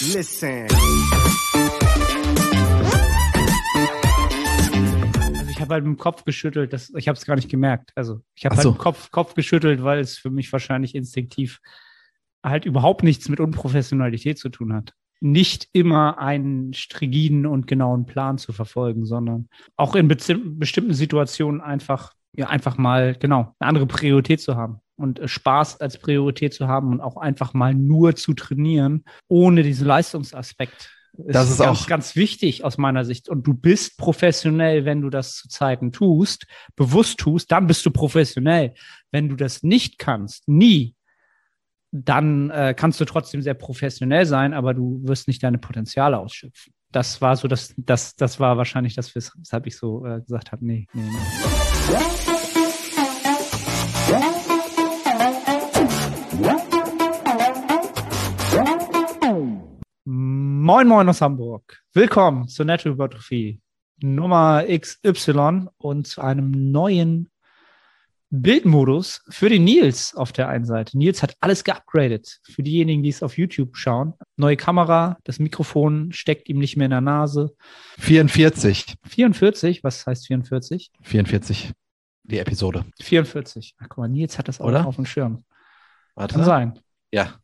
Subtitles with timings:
[0.00, 0.68] Listen.
[5.36, 7.90] Also ich habe halt mit dem Kopf geschüttelt, das, ich habe es gar nicht gemerkt.
[7.96, 8.70] Also ich habe halt so.
[8.70, 11.60] mit dem Kopf, Kopf geschüttelt, weil es für mich wahrscheinlich instinktiv
[12.44, 14.94] halt überhaupt nichts mit Unprofessionalität zu tun hat.
[15.20, 22.12] Nicht immer einen strigiden und genauen Plan zu verfolgen, sondern auch in bestimmten Situationen einfach,
[22.36, 26.68] ja, einfach mal, genau, eine andere Priorität zu haben und äh, Spaß als Priorität zu
[26.68, 30.90] haben und auch einfach mal nur zu trainieren, ohne diesen Leistungsaspekt.
[31.20, 33.28] Das ist ganz, auch- ganz wichtig aus meiner Sicht.
[33.28, 37.90] Und du bist professionell, wenn du das zu Zeiten tust, bewusst tust, dann bist du
[37.90, 38.74] professionell.
[39.10, 40.94] Wenn du das nicht kannst, nie,
[41.90, 46.72] dann äh, kannst du trotzdem sehr professionell sein, aber du wirst nicht deine Potenziale ausschöpfen.
[46.92, 50.52] Das war so, das, das, das war wahrscheinlich das, wes- weshalb ich so äh, gesagt
[50.52, 52.37] habe, nee, nee, nee.
[60.68, 61.82] Moin Moin aus Hamburg.
[61.94, 63.58] Willkommen zur Nettohypertrophie
[64.02, 67.30] Nummer XY und zu einem neuen
[68.28, 70.98] Bildmodus für den Nils auf der einen Seite.
[70.98, 72.40] Nils hat alles geupgradet.
[72.42, 74.12] Für diejenigen, die es auf YouTube schauen.
[74.36, 77.56] Neue Kamera, das Mikrofon steckt ihm nicht mehr in der Nase.
[78.00, 78.96] 44.
[79.06, 80.92] 44, was heißt 44?
[81.00, 81.72] 44.
[82.24, 82.84] Die Episode.
[83.00, 83.74] 44.
[83.78, 84.86] Ach, guck mal, Nils hat das auch Oder?
[84.86, 85.46] auf dem Schirm.
[86.14, 86.34] Warte.
[86.34, 86.78] Kann sein.
[87.10, 87.40] Ja.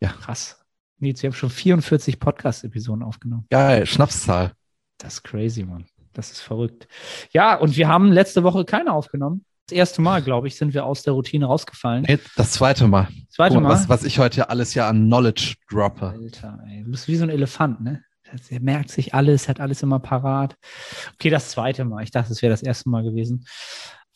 [0.00, 0.58] Krass.
[1.02, 3.46] Nils, wir haben schon 44 Podcast-Episoden aufgenommen.
[3.50, 3.86] Geil.
[3.86, 4.52] Schnapszahl.
[4.98, 5.84] Das ist crazy, Mann.
[6.12, 6.86] Das ist verrückt.
[7.32, 9.44] Ja, und wir haben letzte Woche keine aufgenommen.
[9.66, 12.04] Das erste Mal, glaube ich, sind wir aus der Routine rausgefallen.
[12.06, 13.08] Nee, das zweite Mal.
[13.28, 13.70] Zweite Guck mal.
[13.70, 16.08] Was, was ich heute alles ja an Knowledge droppe.
[16.08, 18.04] Alter, ey, du bist wie so ein Elefant, ne?
[18.48, 20.56] Er merkt sich alles, hat alles immer parat.
[21.14, 22.02] Okay, das zweite Mal.
[22.02, 23.44] Ich dachte, es wäre das erste Mal gewesen.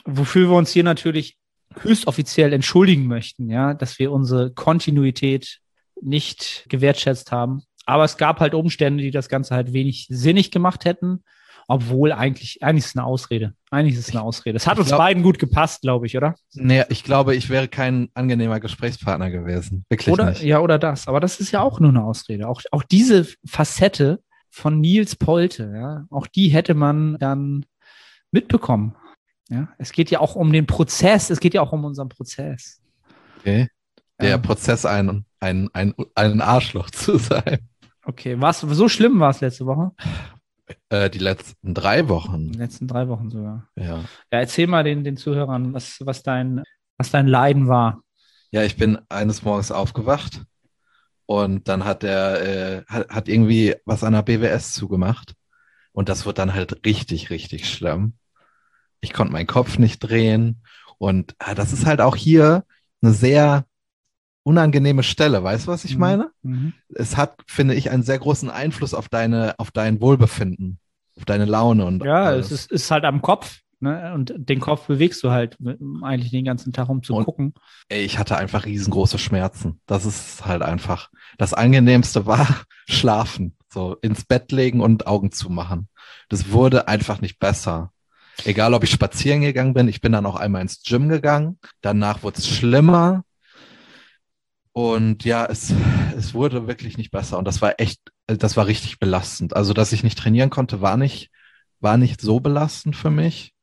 [0.05, 1.37] Wofür wir uns hier natürlich
[1.81, 5.59] höchst offiziell entschuldigen möchten, ja, dass wir unsere Kontinuität
[6.00, 7.62] nicht gewertschätzt haben.
[7.86, 11.22] Aber es gab halt Umstände, die das Ganze halt wenig sinnig gemacht hätten.
[11.69, 13.52] Obwohl eigentlich, eigentlich ist es eine Ausrede.
[13.72, 14.57] Eigentlich ist es eine Ausrede.
[14.57, 16.36] Es hat uns glaub- beiden gut gepasst, glaube ich, oder?
[16.55, 19.84] Nee, ich glaube, ich wäre kein angenehmer Gesprächspartner gewesen.
[19.89, 20.42] Wirklich Oder, nicht.
[20.42, 21.08] ja, oder das.
[21.08, 22.46] Aber das ist ja auch nur eine Ausrede.
[22.48, 27.67] Auch, auch diese Facette von Nils Polte, ja, auch die hätte man dann
[28.30, 28.95] mitbekommen.
[29.48, 32.80] Ja, es geht ja auch um den Prozess, es geht ja auch um unseren Prozess.
[33.40, 33.68] Okay.
[34.20, 34.39] Der Ja.
[34.39, 37.69] Prozess, ein, ein, ein, ein Arschloch zu sein.
[38.05, 39.92] Okay, was so schlimm war es letzte Woche?
[40.89, 42.52] Äh, die letzten drei Die Wochen.
[42.52, 43.69] letzten drei Wochen sogar.
[43.77, 43.98] Ja.
[43.98, 46.63] Ja, erzähl mal den, den Zuhörern, was, was dein,
[46.98, 48.02] was dein Leiden war.
[48.52, 50.45] Ja, ich bin eines Morgens aufgewacht
[51.27, 55.35] und dann hat der, äh, hat, hat irgendwie was an der BWS zugemacht.
[55.92, 58.14] Und das wird dann halt richtig, richtig schlimm.
[59.01, 60.63] Ich konnte meinen Kopf nicht drehen.
[60.98, 62.64] Und ah, das ist halt auch hier
[63.02, 63.67] eine sehr
[64.46, 65.42] unangenehme Stelle.
[65.42, 66.01] Weißt du, was ich Mhm.
[66.01, 66.30] meine?
[66.42, 66.73] Mhm.
[66.95, 70.79] Es hat, finde ich, einen sehr großen Einfluss auf deine, auf dein Wohlbefinden,
[71.17, 72.46] auf deine Laune und Ja, alles.
[72.46, 73.58] es ist, ist halt am Kopf.
[73.80, 74.12] Ne?
[74.14, 77.52] Und den Kopf bewegst du halt mit- eigentlich den ganzen Tag, um zu Und- gucken.
[77.90, 79.80] Ey, ich hatte einfach riesengroße Schmerzen.
[79.86, 81.11] Das ist halt einfach.
[81.36, 82.46] Das angenehmste war
[82.89, 83.57] schlafen.
[83.68, 85.89] So ins Bett legen und Augen zumachen.
[86.30, 87.92] Das wurde einfach nicht besser.
[88.45, 91.58] Egal, ob ich spazieren gegangen bin, ich bin dann auch einmal ins Gym gegangen.
[91.83, 93.24] Danach wurde es schlimmer.
[94.77, 95.73] Und ja, es,
[96.19, 97.39] es wurde wirklich nicht besser.
[97.39, 99.57] Und das war echt, das war richtig belastend.
[99.57, 101.31] Also, dass ich nicht trainieren konnte, war nicht,
[101.81, 103.55] war nicht so belastend für mich.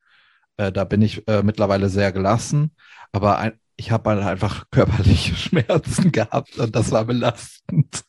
[0.57, 2.71] Äh, da bin ich äh, mittlerweile sehr gelassen.
[3.11, 8.05] Aber ein, ich habe halt einfach körperliche Schmerzen gehabt und das war belastend.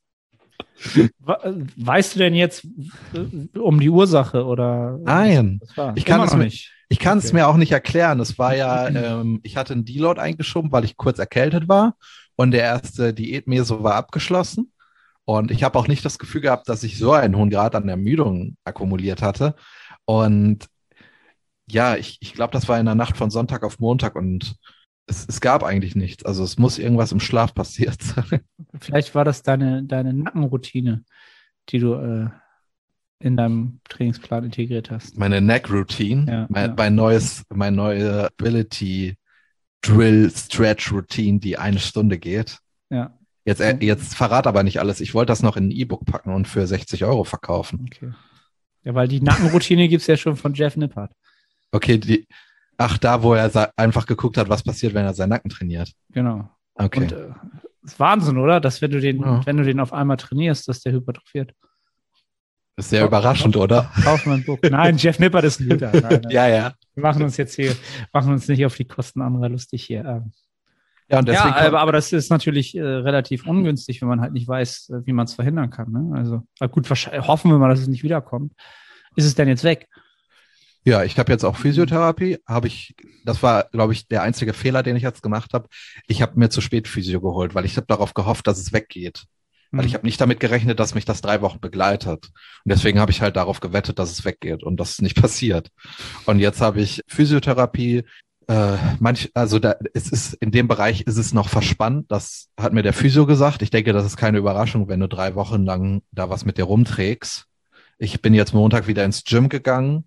[1.18, 1.40] Wa-
[1.76, 2.66] Weißt du denn jetzt
[3.12, 4.98] äh, um die Ursache oder?
[5.02, 5.60] Nein,
[5.94, 6.72] Ich kann es mir- nicht.
[6.88, 7.34] ich kann es Okay.
[7.34, 8.18] mir auch nicht erklären.
[8.20, 11.96] Es war ja, ähm, ich hatte einen Deload eingeschoben, weil ich kurz erkältet war
[12.36, 14.72] und der erste Diätmeso war abgeschlossen.
[15.24, 17.88] Und ich habe auch nicht das Gefühl gehabt, dass ich so einen hohen Grad an
[17.88, 19.54] Ermüdung akkumuliert hatte.
[20.04, 20.66] Und
[21.70, 24.56] ja, ich, ich glaube, das war in der Nacht von Sonntag auf Montag und
[25.06, 26.24] es, es gab eigentlich nichts.
[26.24, 28.40] Also es muss irgendwas im Schlaf passiert sein.
[28.80, 31.04] Vielleicht war das deine, deine Nackenroutine,
[31.70, 32.28] die du äh,
[33.20, 35.16] in deinem Trainingsplan integriert hast.
[35.16, 36.74] Meine Neck Routine, Ja, mein, ja.
[36.76, 39.16] mein neues, mein neue Ability
[39.86, 42.58] Drill Stretch Routine, die eine Stunde geht.
[42.90, 43.16] Ja,
[43.46, 45.00] Jetzt, äh, jetzt verrat aber nicht alles.
[45.02, 47.86] Ich wollte das noch in ein E-Book packen und für 60 Euro verkaufen.
[47.92, 48.12] okay.
[48.84, 51.12] Ja, weil die Nackenroutine gibt's ja schon von Jeff Nippert.
[51.72, 52.26] Okay, die,
[52.78, 55.90] ach, da, wo er einfach geguckt hat, was passiert, wenn er seinen Nacken trainiert.
[56.10, 56.48] Genau.
[56.74, 57.00] Okay.
[57.00, 57.28] Und äh,
[57.82, 58.60] ist Wahnsinn, oder?
[58.60, 59.44] Dass wenn du den, Ja.
[59.46, 61.52] wenn du den auf einmal trainierst, dass der hypertrophiert.
[62.76, 63.90] ist sehr überraschend, oder?
[64.02, 64.58] Kauf mal ein Buch.
[64.70, 65.66] Nein, Jeff Nippert ist ein.
[65.80, 66.22] Nein, nein.
[66.30, 66.74] Ja, ja.
[66.94, 67.74] Wir machen uns jetzt hier,
[68.12, 70.04] machen uns nicht auf die Kosten anderer lustig hier.
[70.04, 70.32] Ähm,
[71.08, 74.32] Ja, und deswegen ja aber, aber das ist natürlich äh, relativ ungünstig, wenn man halt
[74.32, 75.92] nicht weiß, äh, wie man es verhindern kann.
[75.92, 76.16] Ne?
[76.16, 78.52] Also gut, hoffen wir mal, dass es nicht wiederkommt.
[79.16, 79.88] Ist es denn jetzt weg?
[80.86, 82.38] Ja, ich habe jetzt auch Physiotherapie.
[82.46, 82.94] Habe ich,
[83.24, 85.68] das war, glaube ich, der einzige Fehler, den ich jetzt gemacht habe.
[86.06, 89.24] Ich habe mir zu spät Physio geholt, weil ich habe darauf gehofft, dass es weggeht.
[89.74, 89.78] Mhm.
[89.78, 92.26] Weil ich habe nicht damit gerechnet, dass mich das drei Wochen begleitet.
[92.64, 95.70] Und deswegen habe ich halt darauf gewettet, dass es weggeht und das ist nicht passiert.
[96.26, 98.04] Und jetzt habe ich Physiotherapie.
[98.46, 102.10] Äh, manch, also da, es ist in dem Bereich ist es noch verspannt.
[102.10, 103.62] Das hat mir der Physio gesagt.
[103.62, 106.64] Ich denke, das ist keine Überraschung, wenn du drei Wochen lang da was mit dir
[106.64, 107.46] rumträgst.
[107.98, 110.04] Ich bin jetzt Montag wieder ins Gym gegangen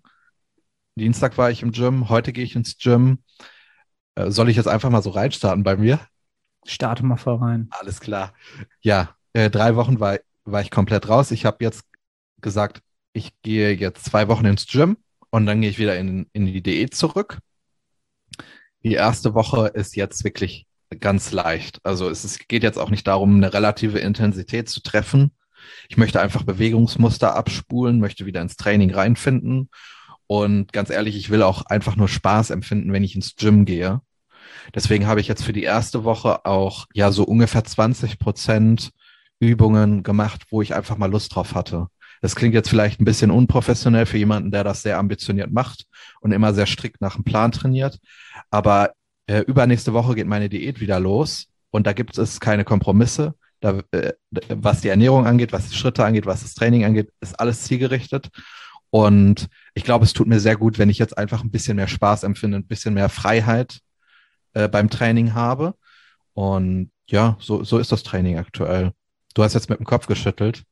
[0.98, 3.22] Dienstag war ich im Gym, heute gehe ich ins Gym.
[4.16, 6.00] Äh, soll ich jetzt einfach mal so reinstarten bei mir?
[6.66, 7.68] Starte mal voll rein.
[7.70, 8.34] Alles klar.
[8.80, 11.30] Ja, äh, drei Wochen war, war ich komplett raus.
[11.30, 11.84] Ich habe jetzt
[12.40, 12.82] gesagt,
[13.12, 14.96] ich gehe jetzt zwei Wochen ins Gym
[15.30, 17.38] und dann gehe ich wieder in, in die Diät zurück.
[18.82, 20.66] Die erste Woche ist jetzt wirklich
[21.00, 21.78] ganz leicht.
[21.84, 25.32] Also es ist, geht jetzt auch nicht darum, eine relative Intensität zu treffen.
[25.88, 29.70] Ich möchte einfach Bewegungsmuster abspulen, möchte wieder ins Training reinfinden
[30.26, 34.00] und ganz ehrlich, ich will auch einfach nur Spaß empfinden, wenn ich ins Gym gehe.
[34.74, 38.90] Deswegen habe ich jetzt für die erste Woche auch ja so ungefähr 20 Prozent
[39.40, 41.88] Übungen gemacht, wo ich einfach mal Lust drauf hatte.
[42.20, 45.86] Das klingt jetzt vielleicht ein bisschen unprofessionell für jemanden, der das sehr ambitioniert macht
[46.20, 47.98] und immer sehr strikt nach dem Plan trainiert.
[48.50, 48.92] Aber
[49.26, 53.34] äh, übernächste Woche geht meine Diät wieder los und da gibt es keine Kompromisse.
[53.60, 54.12] Da, äh,
[54.48, 58.30] was die Ernährung angeht, was die Schritte angeht, was das Training angeht, ist alles zielgerichtet.
[58.90, 61.88] Und ich glaube, es tut mir sehr gut, wenn ich jetzt einfach ein bisschen mehr
[61.88, 63.80] Spaß empfinde, ein bisschen mehr Freiheit
[64.54, 65.74] äh, beim Training habe.
[66.32, 68.92] Und ja, so, so ist das Training aktuell.
[69.38, 70.64] Du hast jetzt mit dem Kopf geschüttelt,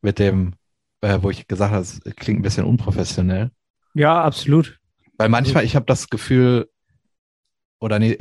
[0.00, 0.54] mit dem,
[1.00, 3.50] äh, wo ich gesagt habe, es klingt ein bisschen unprofessionell.
[3.94, 4.78] Ja, absolut.
[5.18, 6.70] Weil manchmal, ich habe das Gefühl,
[7.80, 8.16] oder nee,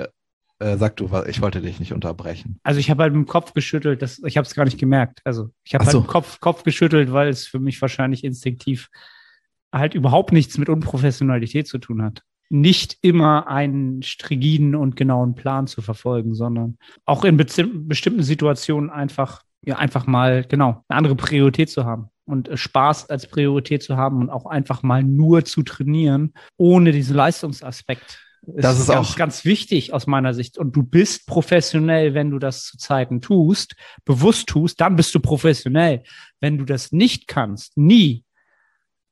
[0.58, 2.60] äh, sag du, ich wollte dich nicht unterbrechen.
[2.64, 5.22] Also ich habe halt mit dem Kopf geschüttelt, das, ich habe es gar nicht gemerkt.
[5.24, 6.00] Also ich habe halt so.
[6.00, 8.90] mit dem Kopf, Kopf geschüttelt, weil es für mich wahrscheinlich instinktiv
[9.72, 12.24] halt überhaupt nichts mit Unprofessionalität zu tun hat.
[12.50, 19.44] Nicht immer einen strigiden und genauen Plan zu verfolgen, sondern auch in bestimmten Situationen einfach,
[19.64, 24.22] ja, einfach mal, genau, eine andere Priorität zu haben und Spaß als Priorität zu haben
[24.22, 28.20] und auch einfach mal nur zu trainieren, ohne diesen Leistungsaspekt.
[28.48, 30.58] Ist das ist ganz, auch ganz wichtig aus meiner Sicht.
[30.58, 35.20] Und du bist professionell, wenn du das zu Zeiten tust, bewusst tust, dann bist du
[35.20, 36.04] professionell.
[36.40, 38.26] Wenn du das nicht kannst, nie,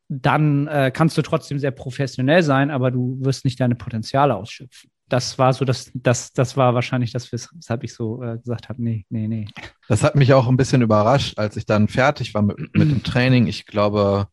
[0.08, 4.90] dann äh, kannst du trotzdem sehr professionell sein, aber du wirst nicht deine Potenziale ausschöpfen.
[5.10, 8.82] Das war so, das, das, das war wahrscheinlich das, weshalb ich so äh, gesagt habe,
[8.82, 9.48] nee, nee, nee.
[9.88, 13.04] Das hat mich auch ein bisschen überrascht, als ich dann fertig war mit, mit dem
[13.04, 13.48] Training.
[13.48, 14.28] Ich glaube,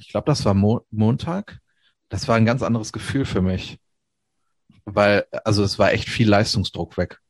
[0.00, 1.58] ich glaube, das war Mo Montag.
[2.08, 3.78] Das war ein ganz anderes Gefühl für mich.
[4.84, 7.20] Weil, also es war echt viel Leistungsdruck weg.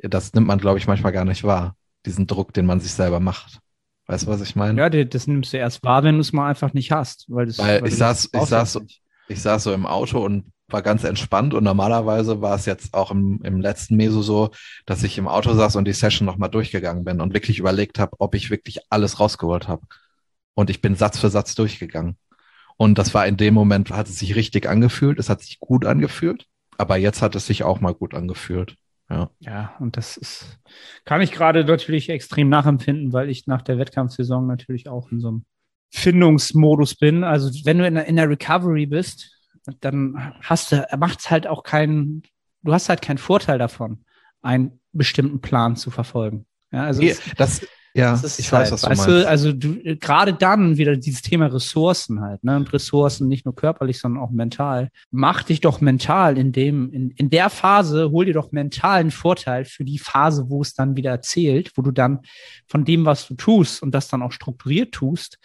[0.00, 1.76] Das nimmt man, glaube ich, manchmal gar nicht wahr.
[2.06, 3.60] Diesen Druck, den man sich selber macht.
[4.06, 4.80] Weißt du, was ich meine?
[4.80, 7.26] Ja, das nimmst du erst wahr, wenn du es mal einfach nicht hast.
[7.28, 8.80] Weil, das, weil, weil ich, saß, ich, saß, so,
[9.30, 13.10] ich saß so im Auto und war ganz entspannt und normalerweise war es jetzt auch
[13.10, 14.50] im, im letzten Meso so,
[14.86, 18.16] dass ich im Auto saß und die Session nochmal durchgegangen bin und wirklich überlegt habe,
[18.18, 19.82] ob ich wirklich alles rausgeholt habe.
[20.54, 22.16] Und ich bin Satz für Satz durchgegangen.
[22.76, 25.84] Und das war in dem Moment, hat es sich richtig angefühlt, es hat sich gut
[25.84, 26.46] angefühlt,
[26.78, 28.76] aber jetzt hat es sich auch mal gut angefühlt.
[29.08, 29.28] Ja.
[29.40, 30.60] ja, und das ist,
[31.04, 35.28] kann ich gerade natürlich extrem nachempfinden, weil ich nach der Wettkampfsaison natürlich auch in so
[35.28, 35.44] einem
[35.90, 37.24] Findungsmodus bin.
[37.24, 39.30] Also wenn du in der, in der Recovery bist,
[39.80, 42.22] dann hast du, macht es halt auch keinen,
[42.62, 44.04] du hast halt keinen Vorteil davon,
[44.42, 46.46] einen bestimmten Plan zu verfolgen.
[46.72, 47.60] Ja, also nee, das,
[47.94, 49.24] ja, ich halt, weiß, was du weißt meinst.
[49.24, 52.56] Du, also du, gerade dann wieder dieses Thema Ressourcen halt, ne?
[52.56, 54.90] Und Ressourcen nicht nur körperlich, sondern auch mental.
[55.10, 59.64] Mach dich doch mental in dem, in, in der Phase, hol dir doch mentalen Vorteil
[59.64, 62.20] für die Phase, wo es dann wieder erzählt, wo du dann
[62.68, 65.38] von dem, was du tust und das dann auch strukturiert tust,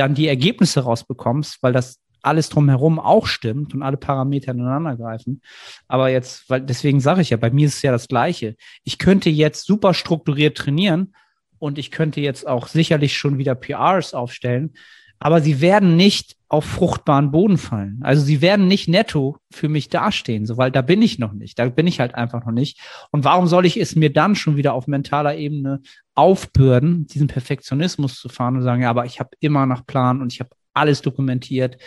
[0.00, 5.42] dann die Ergebnisse rausbekommst, weil das alles drumherum auch stimmt und alle Parameter ineinander greifen.
[5.88, 8.56] Aber jetzt, weil deswegen sage ich ja, bei mir ist es ja das Gleiche.
[8.82, 11.14] Ich könnte jetzt super strukturiert trainieren
[11.58, 14.72] und ich könnte jetzt auch sicherlich schon wieder PRs aufstellen,
[15.18, 18.00] aber sie werden nicht auf fruchtbaren Boden fallen.
[18.02, 21.60] Also sie werden nicht netto für mich dastehen, so, weil da bin ich noch nicht.
[21.60, 22.80] Da bin ich halt einfach noch nicht.
[23.12, 25.80] Und warum soll ich es mir dann schon wieder auf mentaler Ebene
[26.16, 30.32] aufbürden, diesen Perfektionismus zu fahren und sagen, ja, aber ich habe immer nach Plan und
[30.32, 31.78] ich habe alles dokumentiert.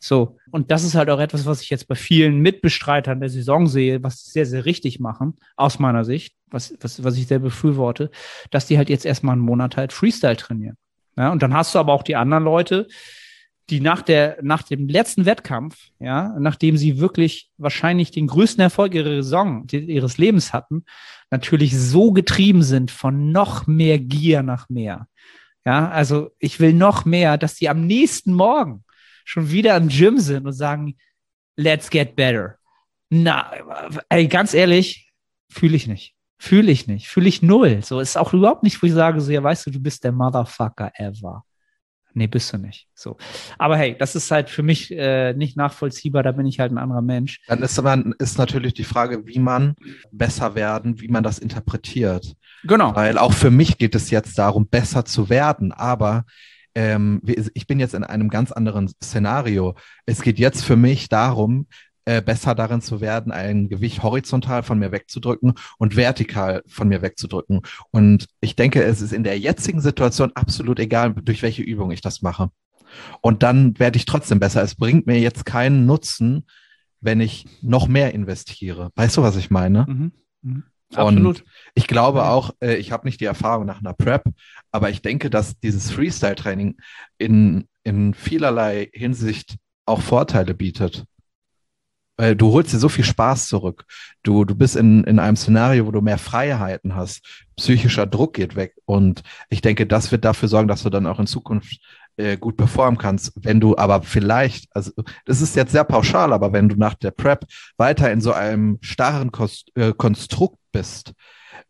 [0.00, 3.68] So, und das ist halt auch etwas, was ich jetzt bei vielen Mitbestreitern der Saison
[3.68, 8.10] sehe, was sehr, sehr richtig machen, aus meiner Sicht, was, was, was ich sehr befürworte,
[8.50, 10.76] dass die halt jetzt erstmal einen Monat halt Freestyle trainieren.
[11.16, 12.88] Ja, und dann hast du aber auch die anderen Leute,
[13.70, 18.94] die nach der, nach dem letzten Wettkampf, ja, nachdem sie wirklich wahrscheinlich den größten Erfolg
[18.94, 20.84] ihrer Saison, ihres Lebens hatten,
[21.30, 25.06] natürlich so getrieben sind von noch mehr Gier nach mehr.
[25.66, 28.84] Ja, also ich will noch mehr, dass die am nächsten Morgen
[29.24, 30.96] schon wieder im Gym sind und sagen,
[31.56, 32.56] let's get better.
[33.10, 33.50] Na,
[34.08, 35.12] ey, ganz ehrlich,
[35.50, 36.14] fühle ich nicht.
[36.38, 37.08] Fühle ich nicht.
[37.08, 37.82] Fühle ich null.
[37.82, 40.12] So ist auch überhaupt nicht, wo ich sage, so, ja, weißt du, du bist der
[40.12, 41.44] Motherfucker ever.
[42.18, 42.88] Nee, bist du nicht.
[42.94, 43.16] So.
[43.58, 46.78] Aber hey, das ist halt für mich äh, nicht nachvollziehbar, da bin ich halt ein
[46.78, 47.40] anderer Mensch.
[47.46, 49.76] Dann ist, man, ist natürlich die Frage, wie man
[50.10, 52.34] besser werden, wie man das interpretiert.
[52.64, 52.96] Genau.
[52.96, 56.24] Weil auch für mich geht es jetzt darum, besser zu werden, aber
[56.74, 57.22] ähm,
[57.54, 59.76] ich bin jetzt in einem ganz anderen Szenario.
[60.04, 61.68] Es geht jetzt für mich darum,
[62.08, 67.02] äh, besser darin zu werden, ein Gewicht horizontal von mir wegzudrücken und vertikal von mir
[67.02, 67.60] wegzudrücken.
[67.90, 72.00] Und ich denke, es ist in der jetzigen Situation absolut egal, durch welche Übung ich
[72.00, 72.50] das mache.
[73.20, 74.62] Und dann werde ich trotzdem besser.
[74.62, 76.46] Es bringt mir jetzt keinen Nutzen,
[77.02, 78.90] wenn ich noch mehr investiere.
[78.94, 79.84] Weißt du, was ich meine?
[79.86, 80.12] Mhm.
[80.40, 80.62] Mhm.
[80.94, 81.40] Absolut.
[81.40, 84.24] Und ich glaube auch, äh, ich habe nicht die Erfahrung nach einer Prep,
[84.72, 86.78] aber ich denke, dass dieses Freestyle-Training
[87.18, 91.04] in, in vielerlei Hinsicht auch Vorteile bietet
[92.18, 93.84] weil du holst dir so viel Spaß zurück.
[94.22, 97.24] Du, du bist in, in einem Szenario, wo du mehr Freiheiten hast.
[97.56, 98.74] Psychischer Druck geht weg.
[98.84, 101.80] Und ich denke, das wird dafür sorgen, dass du dann auch in Zukunft
[102.16, 103.32] äh, gut performen kannst.
[103.36, 104.90] Wenn du aber vielleicht, also
[105.24, 107.46] das ist jetzt sehr pauschal, aber wenn du nach der Prep
[107.76, 109.30] weiter in so einem starren
[109.76, 111.12] äh, Konstrukt bist,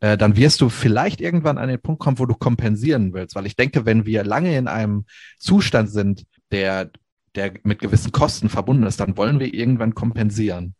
[0.00, 3.34] äh, dann wirst du vielleicht irgendwann an den Punkt kommen, wo du kompensieren willst.
[3.34, 5.04] Weil ich denke, wenn wir lange in einem
[5.38, 6.90] Zustand sind, der
[7.34, 10.74] der mit gewissen Kosten verbunden ist, dann wollen wir irgendwann kompensieren.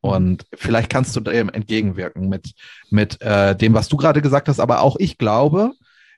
[0.00, 2.54] Und vielleicht kannst du dem entgegenwirken mit,
[2.90, 4.58] mit äh, dem, was du gerade gesagt hast.
[4.58, 5.72] Aber auch ich glaube,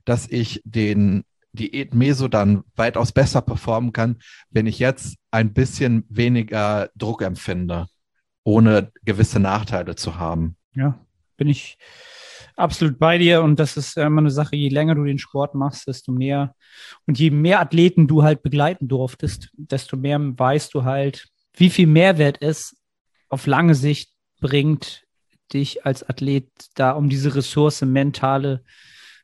[0.07, 4.17] dass ich den Diät Meso dann weitaus besser performen kann,
[4.51, 7.87] wenn ich jetzt ein bisschen weniger Druck empfinde,
[8.43, 10.57] ohne gewisse Nachteile zu haben.
[10.75, 10.99] Ja,
[11.37, 11.79] bin ich,
[12.57, 15.87] absolut bei dir und das ist immer eine Sache, je länger du den Sport machst,
[15.89, 16.55] desto mehr
[17.07, 21.87] und je mehr Athleten du halt begleiten durftest, desto mehr weißt du halt, wie viel
[21.87, 22.77] Mehrwert es
[23.29, 25.05] auf lange Sicht bringt,
[25.53, 28.65] dich als Athlet da um diese Ressource, mentale,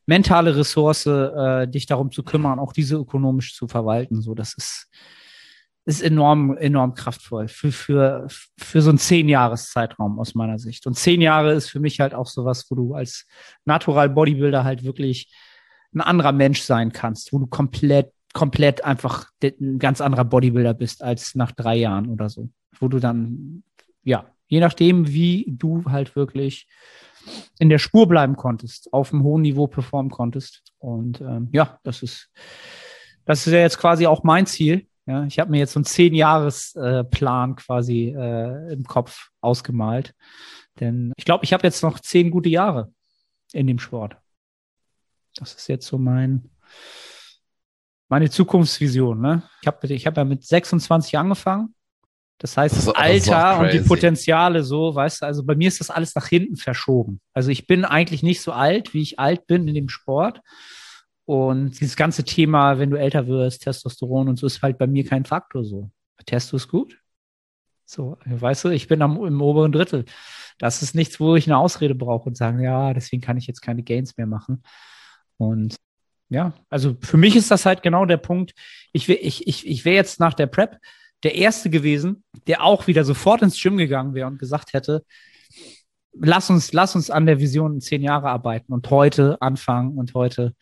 [0.07, 4.21] mentale Ressource, äh, dich darum zu kümmern, auch diese ökonomisch zu verwalten.
[4.23, 4.91] So, das ist,
[5.85, 8.27] ist enorm, enorm kraftvoll für, für,
[8.59, 10.87] für so einen zehn Jahres Zeitraum aus meiner Sicht.
[10.87, 13.27] Und zehn Jahre ist für mich halt auch sowas, wo du als
[13.65, 15.33] Natural Bodybuilder halt wirklich
[15.95, 21.03] ein anderer Mensch sein kannst, wo du komplett, komplett einfach ein ganz anderer Bodybuilder bist
[21.03, 22.51] als nach drei Jahren oder so.
[22.79, 23.65] Wo du dann,
[24.05, 26.69] ja, je nachdem, wie du halt wirklich
[27.59, 30.63] in der Spur bleiben konntest, auf einem hohen Niveau performen konntest.
[30.79, 32.31] Und ähm, ja, das ist,
[33.25, 35.85] das ist ja jetzt quasi auch mein Ziel, ja, ich habe mir jetzt so einen
[35.85, 40.14] Zehn-Jahres-Plan äh, quasi äh, im Kopf ausgemalt.
[40.79, 42.93] Denn ich glaube, ich habe jetzt noch zehn gute Jahre
[43.52, 44.17] in dem Sport.
[45.35, 46.49] Das ist jetzt so mein,
[48.09, 49.21] meine Zukunftsvision.
[49.21, 49.43] Ne?
[49.62, 51.75] Ich habe ich hab ja mit 26 angefangen.
[52.38, 55.81] Das heißt, das, das Alter und die Potenziale so, weißt du, also bei mir ist
[55.81, 57.21] das alles nach hinten verschoben.
[57.35, 60.40] Also ich bin eigentlich nicht so alt, wie ich alt bin in dem Sport.
[61.31, 65.05] Und dieses ganze Thema, wenn du älter wirst, Testosteron und so, ist halt bei mir
[65.05, 65.89] kein Faktor so.
[66.27, 66.99] Testo ist gut.
[67.85, 70.07] So, weißt du, ich bin am, im oberen Drittel.
[70.59, 73.61] Das ist nichts, wo ich eine Ausrede brauche und sagen, ja, deswegen kann ich jetzt
[73.61, 74.65] keine Gains mehr machen.
[75.37, 75.77] Und
[76.31, 78.53] ja, also für mich ist das halt genau der Punkt.
[78.93, 80.79] Ich, ich, ich, ich wäre jetzt nach der Prep
[81.23, 85.05] der Erste gewesen, der auch wieder sofort ins Gym gegangen wäre und gesagt hätte,
[86.13, 90.57] lass uns, lass uns an der Vision zehn Jahre arbeiten und heute anfangen und heute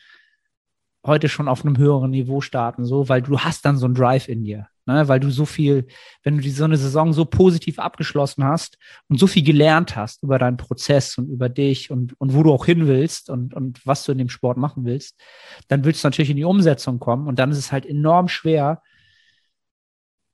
[1.07, 4.29] heute schon auf einem höheren Niveau starten, so, weil du hast dann so einen Drive
[4.29, 5.09] in dir, ne?
[5.09, 5.87] weil du so viel,
[6.23, 8.79] wenn du die, so eine Saison so positiv abgeschlossen hast
[9.09, 12.53] und so viel gelernt hast über deinen Prozess und über dich und, und wo du
[12.53, 15.21] auch hin willst und, und was du in dem Sport machen willst,
[15.69, 18.83] dann willst du natürlich in die Umsetzung kommen und dann ist es halt enorm schwer,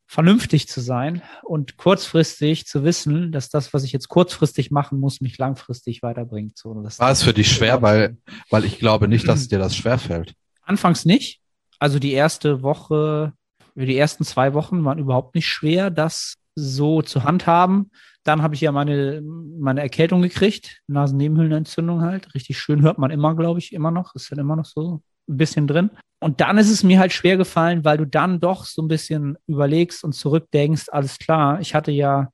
[0.07, 5.21] vernünftig zu sein und kurzfristig zu wissen, dass das, was ich jetzt kurzfristig machen muss,
[5.21, 6.57] mich langfristig weiterbringt.
[6.57, 8.17] So, War es für dich schwer, weil,
[8.51, 10.35] weil ich glaube nicht, dass dir das schwerfällt.
[10.65, 11.41] Anfangs nicht.
[11.79, 13.33] Also die erste Woche,
[13.75, 17.91] die ersten zwei Wochen waren überhaupt nicht schwer, das so zu handhaben.
[18.23, 22.35] Dann habe ich ja meine, meine Erkältung gekriegt, Nasennebenhöhlenentzündung halt.
[22.35, 24.15] Richtig schön hört man immer, glaube ich, immer noch.
[24.15, 25.91] Ist dann immer noch so ein bisschen drin.
[26.21, 29.37] Und dann ist es mir halt schwer gefallen, weil du dann doch so ein bisschen
[29.47, 32.31] überlegst und zurückdenkst, alles klar, ich hatte ja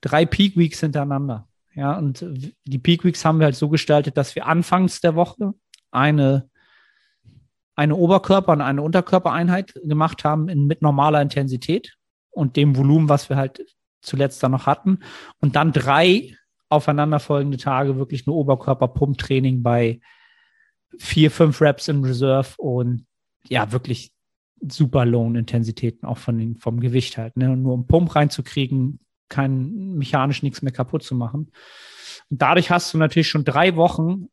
[0.00, 1.48] drei Peak Weeks hintereinander.
[1.74, 2.24] Ja, und
[2.64, 5.54] die Peak Weeks haben wir halt so gestaltet, dass wir anfangs der Woche
[5.90, 6.48] eine
[7.76, 11.96] eine Oberkörper- und eine Unterkörpereinheit gemacht haben in, mit normaler Intensität
[12.30, 13.64] und dem Volumen, was wir halt
[14.00, 15.00] zuletzt dann noch hatten.
[15.40, 16.36] Und dann drei
[16.68, 20.00] aufeinanderfolgende Tage wirklich nur Oberkörper-Pump-Training bei
[20.98, 23.06] vier, fünf Reps in Reserve und
[23.48, 24.12] ja, wirklich
[24.60, 27.36] super Low-Intensitäten, auch von den, vom Gewicht halt.
[27.36, 27.56] Ne?
[27.56, 31.50] Nur um Pump reinzukriegen, kein mechanisch nichts mehr kaputt zu machen.
[32.30, 34.28] Und dadurch hast du natürlich schon drei Wochen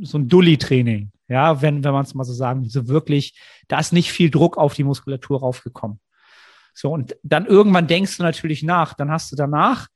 [0.00, 1.10] so ein Dulli-Training.
[1.28, 4.58] Ja, wenn, wenn man es mal so sagen, so wirklich, da ist nicht viel Druck
[4.58, 6.00] auf die Muskulatur raufgekommen.
[6.74, 8.94] So, und dann irgendwann denkst du natürlich nach.
[8.94, 9.88] Dann hast du danach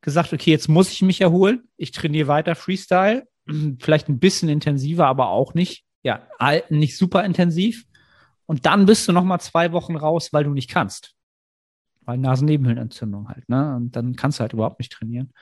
[0.00, 1.68] gesagt, okay, jetzt muss ich mich erholen.
[1.76, 3.26] Ich trainiere weiter Freestyle,
[3.80, 6.26] vielleicht ein bisschen intensiver, aber auch nicht, ja,
[6.68, 7.84] nicht super intensiv.
[8.46, 11.14] Und dann bist du noch mal zwei Wochen raus, weil du nicht kannst.
[12.02, 13.76] Weil Nasennebenhöhlenentzündung halt, ne?
[13.76, 15.32] Und dann kannst du halt überhaupt nicht trainieren.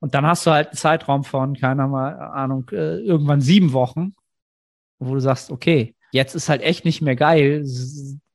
[0.00, 4.14] Und dann hast du halt einen Zeitraum von, keine Ahnung, äh, irgendwann sieben Wochen,
[4.98, 7.64] wo du sagst, okay, jetzt ist halt echt nicht mehr geil,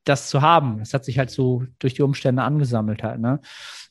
[0.03, 0.79] das zu haben.
[0.79, 3.39] Das hat sich halt so durch die Umstände angesammelt halt, ne?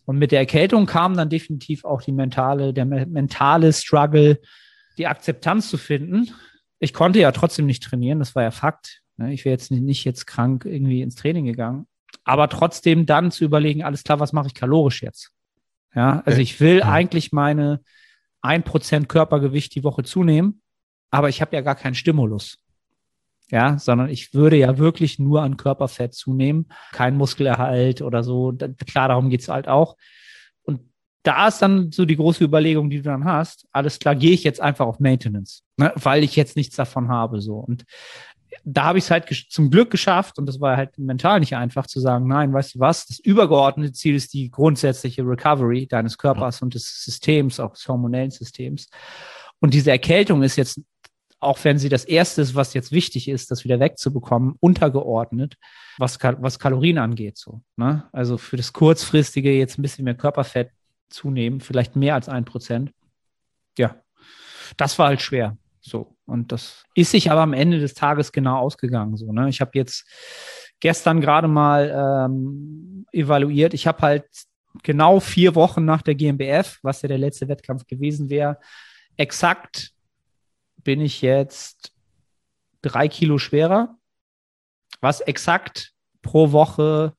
[0.05, 4.41] Und mit der Erkältung kam dann definitiv auch die mentale, der mentale Struggle,
[4.99, 6.31] die Akzeptanz zu finden.
[6.81, 9.03] Ich konnte ja trotzdem nicht trainieren, das war ja Fakt.
[9.17, 9.33] Ne?
[9.33, 11.87] Ich wäre jetzt nicht jetzt krank irgendwie ins Training gegangen.
[12.25, 15.31] Aber trotzdem dann zu überlegen, alles klar, was mache ich kalorisch jetzt?
[15.95, 17.81] Ja, also ich will eigentlich meine
[18.41, 20.63] ein Prozent Körpergewicht die Woche zunehmen,
[21.11, 22.59] aber ich habe ja gar keinen Stimulus.
[23.53, 28.55] Ja, sondern ich würde ja wirklich nur an Körperfett zunehmen, kein Muskelerhalt oder so.
[28.87, 29.99] Klar, darum geht's halt auch.
[30.63, 30.81] Und
[31.23, 33.67] da ist dann so die große Überlegung, die du dann hast.
[33.71, 37.43] Alles klar, gehe ich jetzt einfach auf Maintenance, ne, weil ich jetzt nichts davon habe.
[37.43, 37.57] So.
[37.57, 37.85] Und
[38.65, 41.87] da habe ich es halt zum Glück geschafft und das war halt mental nicht einfach
[41.87, 46.63] zu sagen, nein, weißt du was, das übergeordnete Ziel ist die grundsätzliche Recovery deines Körpers
[46.63, 48.89] und des Systems, auch des hormonellen Systems.
[49.61, 50.81] Und diese Erkältung ist jetzt,
[51.43, 55.57] auch wenn sie das erste ist, was jetzt wichtig ist, das wieder wegzubekommen, untergeordnet,
[55.99, 57.63] was, was Kalorien angeht, so.
[57.77, 58.09] Ne?
[58.13, 60.71] Also für das kurzfristige jetzt ein bisschen mehr Körperfett
[61.11, 62.93] zunehmen, vielleicht mehr als ein Prozent.
[63.77, 63.97] Ja,
[64.77, 65.57] das war halt schwer.
[65.81, 66.17] So.
[66.27, 69.17] Und das ist sich aber am Ende des Tages genau ausgegangen.
[69.17, 69.49] So, ne?
[69.49, 70.07] Ich habe jetzt
[70.81, 73.75] gestern gerade mal ähm, evaluiert.
[73.75, 74.25] Ich habe halt
[74.83, 78.59] genau vier Wochen nach der GmbF, was ja der letzte Wettkampf gewesen wäre,
[79.17, 79.93] exakt
[80.85, 81.93] bin ich jetzt
[82.83, 83.97] drei Kilo schwerer,
[85.01, 85.93] was exakt
[86.23, 87.15] pro Woche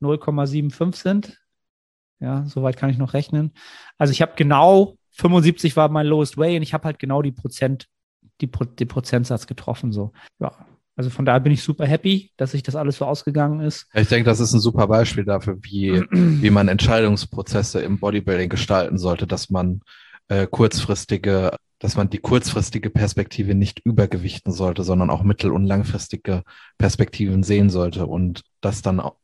[0.00, 1.40] 0,75 sind.
[2.20, 3.52] Ja, soweit kann ich noch rechnen.
[3.98, 7.32] Also ich habe genau 75 war mein lowest way und ich habe halt genau die
[7.32, 7.88] Prozent,
[8.40, 9.92] die, die Prozentsatz getroffen.
[9.92, 10.12] So.
[10.38, 10.66] Ja.
[10.96, 13.86] Also von daher bin ich super happy, dass sich das alles so ausgegangen ist.
[13.94, 18.98] Ich denke, das ist ein super Beispiel dafür, wie, wie man Entscheidungsprozesse im Bodybuilding gestalten
[18.98, 19.80] sollte, dass man
[20.28, 26.42] äh, kurzfristige, dass man die kurzfristige Perspektive nicht übergewichten sollte, sondern auch mittel- und langfristige
[26.78, 29.16] Perspektiven sehen sollte und das dann auch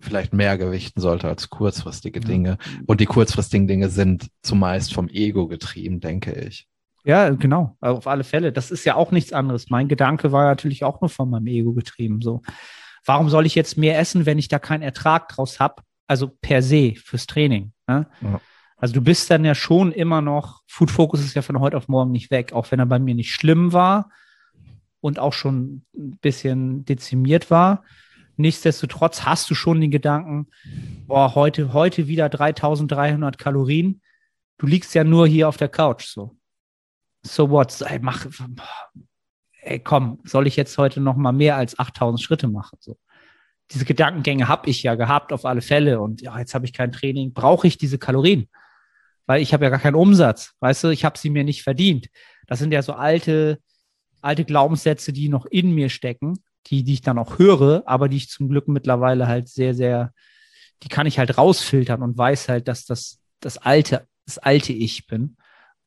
[0.00, 2.20] vielleicht mehr gewichten sollte als kurzfristige.
[2.20, 2.58] Dinge.
[2.86, 6.68] Und die kurzfristigen Dinge sind zumeist vom Ego getrieben, denke ich.
[7.04, 8.52] Ja, genau, auf alle Fälle.
[8.52, 9.68] Das ist ja auch nichts anderes.
[9.68, 12.22] Mein Gedanke war natürlich auch nur von meinem Ego getrieben.
[12.22, 12.42] So,
[13.04, 15.82] warum soll ich jetzt mehr essen, wenn ich da keinen Ertrag draus habe?
[16.06, 17.72] Also per se fürs Training.
[17.86, 18.06] Ne?
[18.22, 18.40] Ja.
[18.84, 21.88] Also du bist dann ja schon immer noch, Food Focus ist ja von heute auf
[21.88, 24.10] morgen nicht weg, auch wenn er bei mir nicht schlimm war
[25.00, 27.82] und auch schon ein bisschen dezimiert war.
[28.36, 30.48] Nichtsdestotrotz hast du schon den Gedanken,
[31.06, 34.02] boah, heute, heute wieder 3300 Kalorien.
[34.58, 36.36] Du liegst ja nur hier auf der Couch, so.
[37.22, 37.80] So what?
[37.80, 38.26] Ey, mach,
[39.62, 42.98] ey, komm, soll ich jetzt heute noch mal mehr als 8000 Schritte machen, so.
[43.70, 46.92] Diese Gedankengänge habe ich ja gehabt auf alle Fälle und ja, jetzt habe ich kein
[46.92, 48.46] Training, brauche ich diese Kalorien?
[49.26, 52.08] Weil ich habe ja gar keinen Umsatz, weißt du, ich habe sie mir nicht verdient.
[52.46, 53.58] Das sind ja so alte,
[54.20, 58.16] alte Glaubenssätze, die noch in mir stecken die, die ich dann auch höre, aber die
[58.16, 60.12] ich zum Glück mittlerweile halt sehr, sehr,
[60.82, 65.06] die kann ich halt rausfiltern und weiß halt, dass das das alte, das alte Ich
[65.06, 65.36] bin.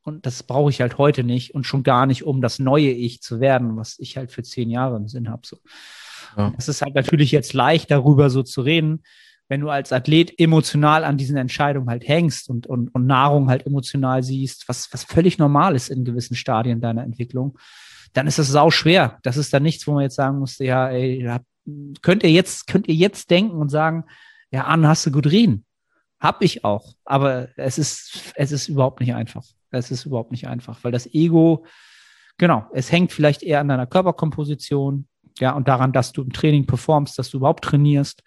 [0.04, 3.22] Und das brauche ich halt heute nicht und schon gar nicht, um das neue Ich
[3.22, 5.42] zu werden, was ich halt für zehn Jahre im Sinn habe.
[5.46, 5.58] So.
[6.38, 6.54] Ja.
[6.58, 9.04] Es ist halt natürlich jetzt leicht, darüber so zu reden,
[9.50, 13.66] wenn du als Athlet emotional an diesen Entscheidungen halt hängst und, und, und Nahrung halt
[13.66, 17.58] emotional siehst, was, was völlig normal ist in gewissen Stadien deiner Entwicklung
[18.14, 19.20] dann ist das sau schwer.
[19.24, 21.30] Das ist dann nichts, wo man jetzt sagen muss, ja, ey,
[22.02, 24.06] könnt ihr jetzt, könnt ihr jetzt denken und sagen,
[24.52, 25.66] ja, Anne, hast du gut reden.
[26.20, 26.96] Hab ich auch.
[27.06, 29.44] Aber es ist, es ist überhaupt nicht einfach.
[29.70, 31.66] Es ist überhaupt nicht einfach, weil das Ego,
[32.38, 35.08] genau, es hängt vielleicht eher an deiner Körperkomposition,
[35.40, 38.24] ja, und daran, dass du im Training performst, dass du überhaupt trainierst.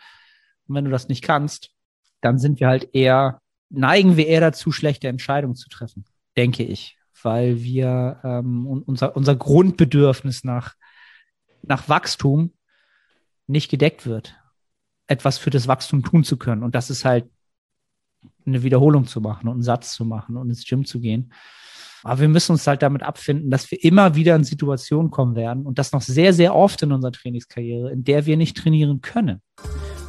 [0.71, 1.71] Und wenn du das nicht kannst,
[2.23, 6.07] dann sind wir halt eher, neigen wir eher dazu, schlechte Entscheidungen zu treffen,
[6.37, 10.75] denke ich weil wir ähm, unser, unser Grundbedürfnis nach
[11.63, 12.53] nach Wachstum
[13.47, 14.37] nicht gedeckt wird,
[15.07, 16.63] etwas für das Wachstum tun zu können.
[16.63, 17.29] Und das ist halt
[18.47, 21.33] eine Wiederholung zu machen und einen Satz zu machen und ins Gym zu gehen.
[22.03, 25.67] Aber wir müssen uns halt damit abfinden, dass wir immer wieder in Situationen kommen werden
[25.67, 29.43] und das noch sehr, sehr oft in unserer Trainingskarriere, in der wir nicht trainieren können.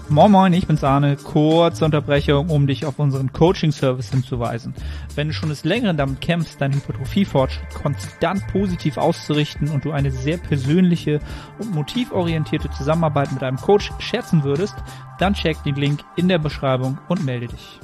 [0.10, 1.16] Moin Moin, ich bin's Arne.
[1.16, 4.74] Kurze Unterbrechung, um dich auf unseren Coaching-Service hinzuweisen.
[5.16, 10.12] Wenn du schon des Längeren damit kämpfst, deinen Hypertrophie-Fortschritt konstant positiv auszurichten und du eine
[10.12, 11.20] sehr persönliche
[11.60, 14.76] und motivorientierte Zusammenarbeit mit einem Coach schätzen würdest,
[15.20, 17.80] dann check den Link in der Beschreibung und melde dich.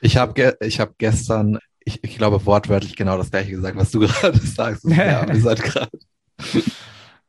[0.00, 3.90] Ich habe ge ich hab gestern, ich, ich glaube wortwörtlich genau das gleiche gesagt, was
[3.90, 4.84] du gerade sagst.
[4.84, 5.90] Ja, ihr seid gerade.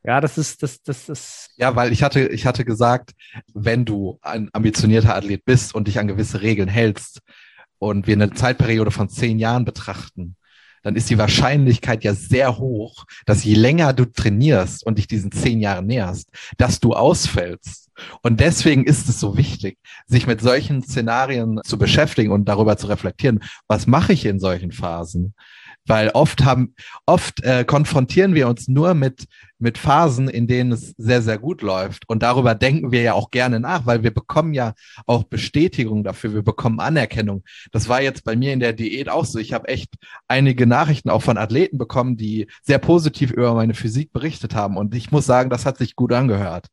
[0.04, 1.50] Ja, das ist, das, das ist.
[1.56, 3.12] Ja, weil ich hatte, ich hatte gesagt,
[3.54, 7.20] wenn du ein ambitionierter Athlet bist und dich an gewisse Regeln hältst
[7.78, 10.36] und wir eine Zeitperiode von zehn Jahren betrachten,
[10.82, 15.30] dann ist die Wahrscheinlichkeit ja sehr hoch, dass je länger du trainierst und dich diesen
[15.30, 17.90] zehn Jahren näherst, dass du ausfällst.
[18.22, 22.88] Und deswegen ist es so wichtig, sich mit solchen Szenarien zu beschäftigen und darüber zu
[22.88, 25.34] reflektieren, was mache ich in solchen Phasen?
[25.86, 26.74] Weil oft haben,
[27.06, 29.26] oft äh, konfrontieren wir uns nur mit,
[29.58, 32.08] mit Phasen, in denen es sehr, sehr gut läuft.
[32.08, 34.74] Und darüber denken wir ja auch gerne nach, weil wir bekommen ja
[35.06, 37.44] auch Bestätigung dafür, wir bekommen Anerkennung.
[37.72, 39.38] Das war jetzt bei mir in der Diät auch so.
[39.38, 39.94] Ich habe echt
[40.28, 44.76] einige Nachrichten auch von Athleten bekommen, die sehr positiv über meine Physik berichtet haben.
[44.76, 46.66] Und ich muss sagen, das hat sich gut angehört.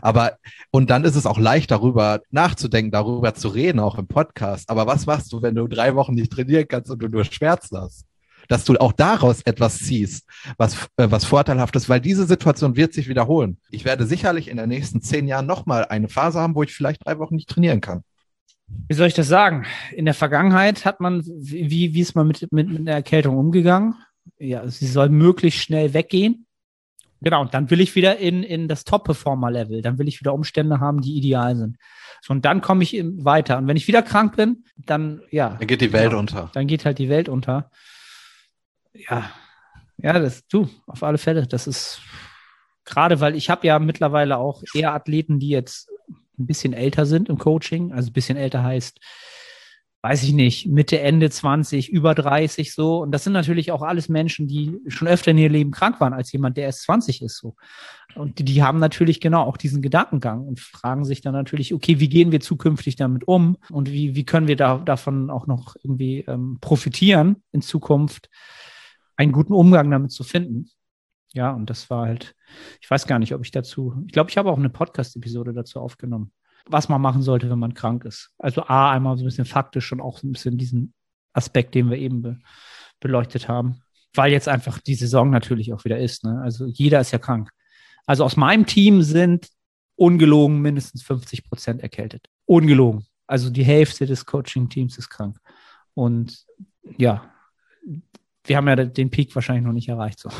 [0.00, 0.38] Aber,
[0.70, 4.70] und dann ist es auch leicht, darüber nachzudenken, darüber zu reden, auch im Podcast.
[4.70, 7.76] Aber was machst du, wenn du drei Wochen nicht trainieren kannst und du nur Schmerzen
[7.76, 8.06] hast?
[8.48, 10.26] Dass du auch daraus etwas ziehst,
[10.56, 13.58] was, äh, was vorteilhaft ist, weil diese Situation wird sich wiederholen.
[13.70, 17.06] Ich werde sicherlich in den nächsten zehn Jahren nochmal eine Phase haben, wo ich vielleicht
[17.06, 18.02] drei Wochen nicht trainieren kann.
[18.88, 19.64] Wie soll ich das sagen?
[19.94, 23.94] In der Vergangenheit hat man, wie, wie ist man mit, mit, mit der Erkältung umgegangen?
[24.38, 26.46] Ja, sie soll möglichst schnell weggehen.
[27.20, 29.82] Genau, und dann will ich wieder in, in das Top-Performer-Level.
[29.82, 31.76] Dann will ich wieder Umstände haben, die ideal sind.
[32.20, 33.58] So, und dann komme ich weiter.
[33.58, 35.56] Und wenn ich wieder krank bin, dann, ja.
[35.58, 36.50] Dann geht die Welt genau, unter.
[36.52, 37.70] Dann geht halt die Welt unter
[38.94, 39.30] ja,
[39.98, 41.46] ja, das du, auf alle Fälle.
[41.46, 42.00] Das ist
[42.84, 45.88] gerade, weil ich habe ja mittlerweile auch eher Athleten, die jetzt
[46.38, 47.92] ein bisschen älter sind im Coaching.
[47.92, 48.98] Also ein bisschen älter heißt,
[50.02, 52.98] weiß ich nicht, Mitte, Ende 20, über 30 so.
[52.98, 56.12] Und das sind natürlich auch alles Menschen, die schon öfter in ihr Leben krank waren
[56.12, 57.54] als jemand, der erst 20 ist so.
[58.16, 62.00] Und die, die haben natürlich genau auch diesen Gedankengang und fragen sich dann natürlich, okay,
[62.00, 65.76] wie gehen wir zukünftig damit um und wie, wie können wir da, davon auch noch
[65.76, 68.28] irgendwie ähm, profitieren in Zukunft?
[69.22, 70.70] Einen guten Umgang damit zu finden.
[71.32, 72.34] Ja, und das war halt,
[72.80, 75.80] ich weiß gar nicht, ob ich dazu, ich glaube, ich habe auch eine Podcast-Episode dazu
[75.80, 76.32] aufgenommen,
[76.66, 78.34] was man machen sollte, wenn man krank ist.
[78.38, 80.92] Also A, einmal so ein bisschen faktisch und auch so ein bisschen diesen
[81.32, 82.38] Aspekt, den wir eben be
[83.00, 83.80] beleuchtet haben.
[84.14, 86.22] Weil jetzt einfach die Saison natürlich auch wieder ist.
[86.22, 86.40] Ne?
[86.40, 87.50] Also jeder ist ja krank.
[88.06, 89.48] Also aus meinem Team sind
[89.96, 92.28] ungelogen mindestens 50 Prozent erkältet.
[92.44, 93.06] Ungelogen.
[93.26, 95.38] Also die Hälfte des Coaching-Teams ist krank.
[95.94, 96.44] Und
[96.96, 97.32] ja,
[98.44, 100.18] wir haben ja den Peak wahrscheinlich noch nicht erreicht.
[100.18, 100.30] So.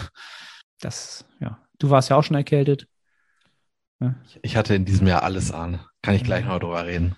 [0.80, 1.58] Das, ja.
[1.78, 2.86] Du warst ja auch schon erkältet.
[4.00, 4.14] Ja.
[4.42, 5.80] Ich hatte in diesem Jahr alles an.
[6.02, 7.14] Kann ich gleich noch drüber reden.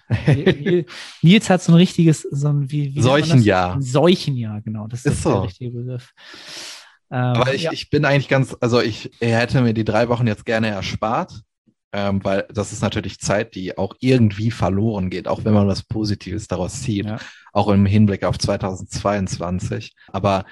[1.23, 3.81] Nils hat so ein richtiges, so ein wie, wie Seuchenjahr.
[3.81, 4.87] Seuchenjahr, genau.
[4.87, 5.33] Das ist, ist so.
[5.33, 6.13] der richtige Begriff.
[7.11, 7.73] Ähm, Aber ich, ja.
[7.73, 11.41] ich bin eigentlich ganz, also ich hätte mir die drei Wochen jetzt gerne erspart,
[11.93, 15.83] ähm, weil das ist natürlich Zeit, die auch irgendwie verloren geht, auch wenn man was
[15.83, 17.17] Positives daraus zieht, ja.
[17.53, 19.95] auch im Hinblick auf 2022.
[20.09, 20.45] Aber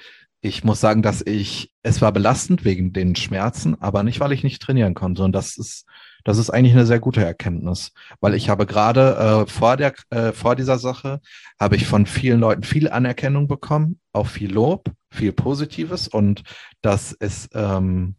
[0.43, 4.43] ich muss sagen, dass ich, es war belastend wegen den Schmerzen, aber nicht, weil ich
[4.43, 5.23] nicht trainieren konnte.
[5.23, 5.85] Und das ist,
[6.25, 10.33] das ist eigentlich eine sehr gute Erkenntnis, weil ich habe gerade äh, vor der, äh,
[10.33, 11.21] vor dieser Sache
[11.57, 16.43] habe ich von vielen Leuten viel Anerkennung bekommen, auch viel Lob, viel Positives und
[16.81, 18.15] das ist, ähm,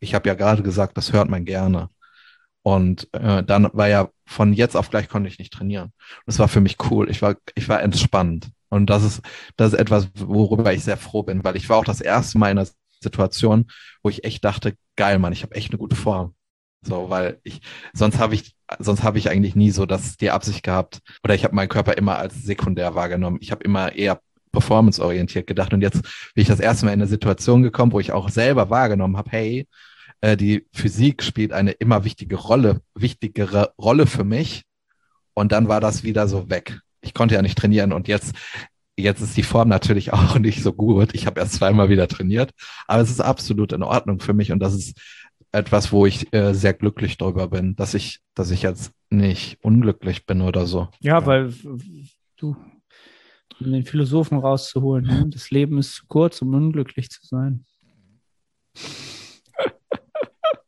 [0.00, 1.88] ich habe ja gerade gesagt, das hört man gerne.
[2.62, 5.92] Und äh, dann war ja von jetzt auf gleich konnte ich nicht trainieren.
[6.26, 7.08] Das war für mich cool.
[7.08, 8.50] Ich war, ich war entspannt.
[8.70, 9.20] Und das ist,
[9.56, 12.52] das ist etwas, worüber ich sehr froh bin, weil ich war auch das erste Mal
[12.52, 12.68] in einer
[13.00, 13.66] Situation,
[14.02, 16.34] wo ich echt dachte, geil, Mann, ich habe echt eine gute Form.
[16.82, 17.60] So, weil ich,
[17.92, 21.44] sonst habe ich, sonst habe ich eigentlich nie so das die Absicht gehabt, oder ich
[21.44, 23.38] habe meinen Körper immer als sekundär wahrgenommen.
[23.40, 24.20] Ich habe immer eher
[24.52, 25.74] performanceorientiert gedacht.
[25.74, 26.02] Und jetzt
[26.34, 29.30] bin ich das erste Mal in eine Situation gekommen, wo ich auch selber wahrgenommen habe,
[29.30, 29.68] hey,
[30.20, 34.62] äh, die Physik spielt eine immer wichtige Rolle, wichtigere Rolle für mich.
[35.34, 38.34] Und dann war das wieder so weg ich konnte ja nicht trainieren und jetzt
[38.96, 41.14] Jetzt ist die Form natürlich auch nicht so gut.
[41.14, 42.52] Ich habe erst zweimal wieder trainiert,
[42.86, 45.00] aber es ist absolut in Ordnung für mich und das ist
[45.52, 50.26] etwas, wo ich äh, sehr glücklich darüber bin, dass ich, dass ich jetzt nicht unglücklich
[50.26, 50.88] bin oder so.
[51.00, 51.26] Ja, ja.
[51.26, 51.52] weil
[52.36, 52.56] du,
[53.58, 55.26] um den Philosophen rauszuholen, ne?
[55.28, 57.64] das Leben ist zu kurz, um unglücklich zu sein.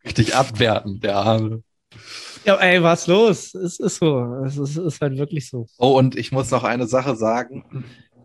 [0.04, 1.62] Richtig abwerten, der Arme.
[2.44, 3.54] Ja, ey, was los?
[3.54, 4.42] Es ist so.
[4.44, 5.66] Es ist, ist halt wirklich so.
[5.78, 7.64] Oh, und ich muss noch eine Sache sagen.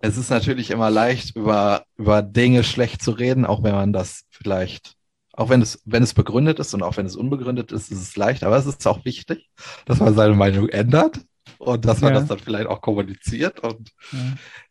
[0.01, 4.23] Es ist natürlich immer leicht, über, über Dinge schlecht zu reden, auch wenn man das
[4.29, 4.93] vielleicht,
[5.33, 8.15] auch wenn es, wenn es begründet ist und auch wenn es unbegründet ist, ist es
[8.15, 8.43] leicht.
[8.43, 9.49] Aber es ist auch wichtig,
[9.85, 11.19] dass man seine Meinung ändert
[11.57, 12.19] und dass man Ja.
[12.19, 13.59] das dann vielleicht auch kommuniziert.
[13.61, 14.19] Und Ja.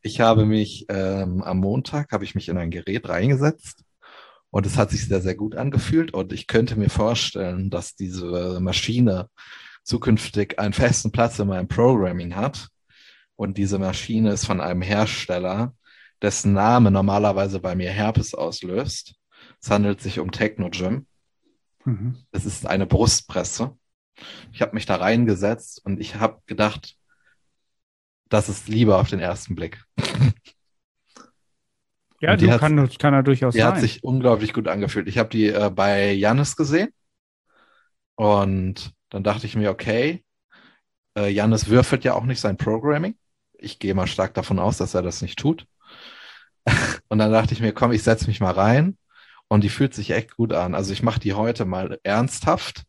[0.02, 3.82] ich habe mich ähm, am Montag habe ich mich in ein Gerät reingesetzt
[4.50, 6.14] und es hat sich sehr, sehr gut angefühlt.
[6.14, 9.28] Und ich könnte mir vorstellen, dass diese Maschine
[9.82, 12.68] zukünftig einen festen Platz in meinem Programming hat.
[13.36, 15.74] Und diese Maschine ist von einem Hersteller,
[16.22, 19.14] dessen Name normalerweise bei mir Herpes auslöst.
[19.60, 21.06] Es handelt sich um Technogym.
[21.84, 22.16] Mhm.
[22.32, 23.76] Es ist eine Brustpresse.
[24.52, 26.96] Ich habe mich da reingesetzt und ich habe gedacht,
[28.28, 29.84] das ist Liebe auf den ersten Blick.
[32.20, 33.68] Ja, die du hat- kann, kann er durchaus Die sein.
[33.68, 35.08] hat sich unglaublich gut angefühlt.
[35.08, 36.88] Ich habe die äh, bei Jannis gesehen
[38.16, 40.24] und dann dachte ich mir, okay,
[41.16, 43.16] äh, Jannis würfelt ja auch nicht sein Programming.
[43.58, 45.66] Ich gehe mal stark davon aus, dass er das nicht tut.
[47.08, 48.96] und dann dachte ich mir, komm, ich setze mich mal rein
[49.48, 50.74] und die fühlt sich echt gut an.
[50.74, 52.84] Also ich mache die heute mal ernsthaft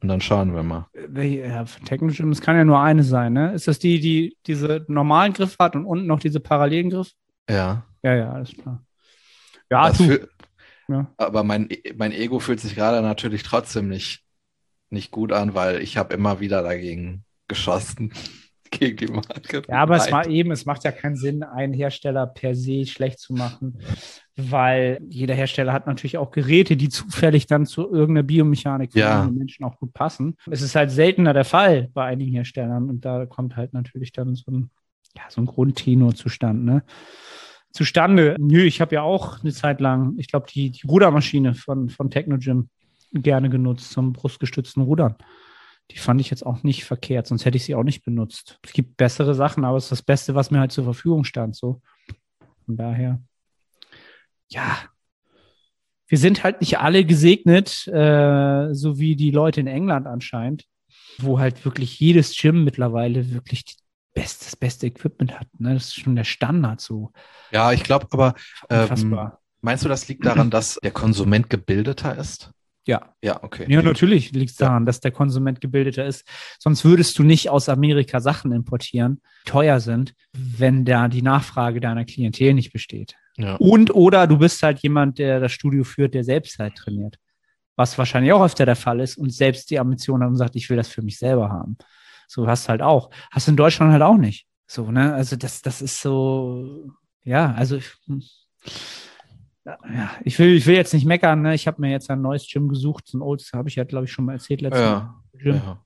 [0.00, 0.86] und dann schauen wir mal.
[1.14, 3.54] Ja, Technogym, es kann ja nur eine sein, ne?
[3.54, 7.12] Ist das die, die diese normalen Griffe hat und unten noch diese parallelen Griff?
[7.48, 7.84] Ja.
[8.06, 8.84] Ja, ja, alles klar.
[9.70, 10.28] Ja, fühl-
[10.88, 11.12] Ja.
[11.16, 14.22] Aber mein, mein Ego fühlt sich gerade natürlich trotzdem nicht,
[14.90, 18.12] nicht gut an, weil ich habe immer wieder dagegen geschossen.
[18.70, 19.62] gegen die Marke.
[19.68, 20.12] Ja, aber es Nein.
[20.12, 23.78] war eben, es macht ja keinen Sinn, einen Hersteller per se schlecht zu machen,
[24.36, 29.24] weil jeder Hersteller hat natürlich auch Geräte, die zufällig dann zu irgendeiner Biomechanik von Ja.
[29.32, 30.36] Menschen auch gut passen.
[30.50, 34.34] Es ist halt seltener der Fall bei einigen Herstellern und da kommt halt natürlich dann
[34.34, 34.70] so ein,
[35.16, 36.64] ja, so ein Grundtenor zustande.
[36.64, 36.82] Ne?
[37.76, 41.90] Zustande, nö, ich habe ja auch eine Zeit lang, ich glaube, die, die Rudermaschine von,
[41.90, 42.70] von Technogym
[43.12, 45.14] gerne genutzt zum brustgestützten Rudern.
[45.90, 48.58] Die fand ich jetzt auch nicht verkehrt, sonst hätte ich sie auch nicht benutzt.
[48.64, 51.54] Es gibt bessere Sachen, aber es ist das Beste, was mir halt zur Verfügung stand.
[51.54, 51.82] So.
[52.64, 53.20] Von daher,
[54.48, 54.78] ja,
[56.08, 60.64] wir sind halt nicht alle gesegnet, äh, so wie die Leute in England anscheinend,
[61.18, 63.74] wo halt wirklich jedes Gym mittlerweile wirklich die
[64.16, 65.46] best, das beste Equipment hat.
[65.58, 65.74] Ne?
[65.74, 67.12] Das ist schon der Standard so.
[67.52, 68.34] Ja, ich glaube aber,
[68.70, 69.20] ähm,
[69.60, 72.50] meinst du, das liegt daran, dass der Konsument gebildeter ist?
[72.86, 73.14] ja.
[73.20, 73.66] Ja, okay.
[73.68, 76.24] Ja, natürlich liegt es daran, dass der Konsument gebildeter ist.
[76.58, 81.80] Sonst würdest du nicht aus Amerika Sachen importieren, die teuer sind, wenn da die Nachfrage
[81.80, 83.16] deiner Klientel nicht besteht.
[83.36, 83.56] Ja.
[83.56, 87.16] Und oder du bist halt jemand, der das Studio führt, der selbst halt trainiert.
[87.74, 90.70] Was wahrscheinlich auch öfter der Fall ist und selbst die Ambition hat und sagt, ich
[90.70, 91.76] will das für mich selber haben.
[92.26, 93.10] So hast halt auch.
[93.30, 94.46] Hast du in Deutschland halt auch nicht.
[94.66, 95.14] So, ne?
[95.14, 96.90] Also das, das ist so,
[97.24, 97.92] ja, also ich,
[99.64, 101.54] ja, ich will, ich will jetzt nicht meckern, ne?
[101.54, 104.04] Ich habe mir jetzt ein neues Gym gesucht, so ein Olds, habe ich ja, glaube
[104.04, 105.22] ich, schon mal erzählt letztes Ja.
[105.32, 105.56] Gym.
[105.56, 105.82] ja.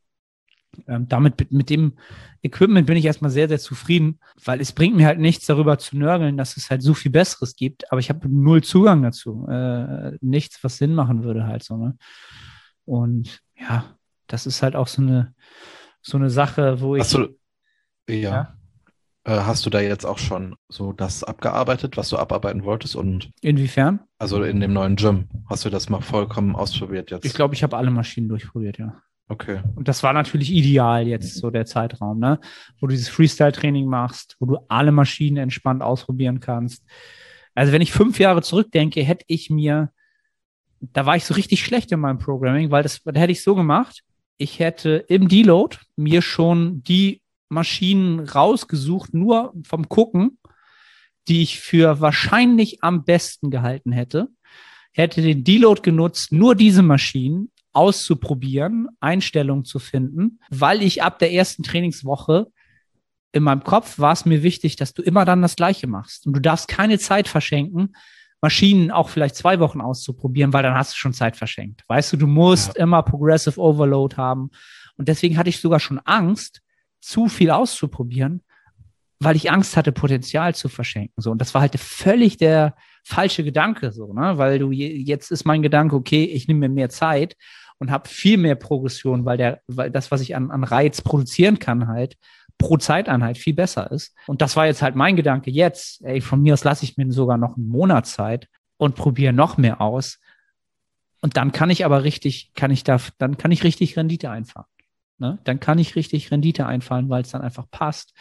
[0.87, 1.95] Ähm, damit, mit, mit dem
[2.43, 5.99] Equipment bin ich erstmal sehr, sehr zufrieden, weil es bringt mir halt nichts darüber zu
[5.99, 9.47] nörgeln, dass es halt so viel Besseres gibt, aber ich habe null Zugang dazu.
[9.49, 11.97] Äh, nichts, was Sinn machen würde halt so, ne?
[12.85, 13.97] Und ja,
[14.29, 15.35] das ist halt auch so eine,
[16.03, 17.03] so eine Sache, wo ich.
[17.03, 17.29] Hast du,
[18.09, 18.15] ja.
[18.15, 18.57] Ja.
[19.25, 22.97] Äh, hast du da jetzt auch schon so das abgearbeitet, was du abarbeiten wolltest?
[22.97, 24.01] Und Inwiefern?
[24.19, 27.27] also in dem neuen Gym, hast du das mal vollkommen ausprobiert jetzt?
[27.27, 29.03] Ich glaube, ich habe alle Maschinen durchprobiert, ja.
[29.29, 29.61] Okay.
[29.77, 32.41] Und das war natürlich ideal jetzt, so der Zeitraum, ne?
[32.81, 36.85] Wo du dieses Freestyle-Training machst, wo du alle Maschinen entspannt ausprobieren kannst.
[37.55, 39.93] Also wenn ich fünf Jahre zurückdenke, hätte ich mir,
[40.81, 43.55] da war ich so richtig schlecht in meinem Programming, weil das, da hätte ich so
[43.55, 44.03] gemacht,
[44.41, 50.39] ich hätte im Deload mir schon die Maschinen rausgesucht, nur vom Gucken,
[51.29, 54.29] die ich für wahrscheinlich am besten gehalten hätte,
[54.93, 61.33] hätte den Deload genutzt, nur diese Maschinen auszuprobieren, Einstellungen zu finden, weil ich ab der
[61.33, 62.47] ersten Trainingswoche
[63.33, 66.27] in meinem Kopf war es mir wichtig, dass du immer dann das Gleiche machst.
[66.27, 67.95] Und du darfst keine Zeit verschenken,
[68.41, 71.85] Maschinen auch vielleicht zwei Wochen auszuprobieren, weil dann hast du schon Zeit verschenkt.
[71.89, 74.51] Weißt du, du musst immer Progressive Overload haben.
[74.97, 76.63] Und deswegen hatte ich sogar schon Angst,
[77.01, 78.43] zu viel auszuprobieren,
[79.19, 81.15] weil ich Angst hatte, Potenzial zu verschenken.
[81.17, 82.75] So, und das war halt völlig der
[83.05, 84.37] falsche Gedanke, so, ne?
[84.37, 87.37] Weil du je, jetzt ist mein Gedanke, okay, ich nehme mir mehr Zeit
[87.79, 91.59] und habe viel mehr Progression, weil der, weil das, was ich an, an Reiz produzieren
[91.59, 92.17] kann, halt
[92.61, 94.15] pro Zeiteinheit viel besser ist.
[94.29, 96.03] Und das war jetzt halt mein Gedanke jetzt.
[96.03, 99.57] Ey, von mir aus lasse ich mir sogar noch einen Monat Zeit und probiere noch
[99.57, 100.21] mehr aus.
[101.23, 104.67] Und dann kann ich aber richtig, kann ich da, dann kann ich richtig Rendite einfahren.
[105.19, 105.39] Ne?
[105.45, 108.15] Dann kann ich richtig Rendite einfahren, weil es dann einfach passt.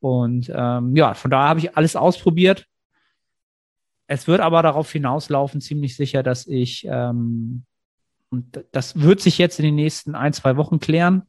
[0.00, 2.66] Und ähm, ja, von daher habe ich alles ausprobiert.
[4.06, 7.64] Es wird aber darauf hinauslaufen, ziemlich sicher, dass ich ähm,
[8.30, 11.22] Und das wird sich jetzt in den nächsten ein, zwei Wochen klären.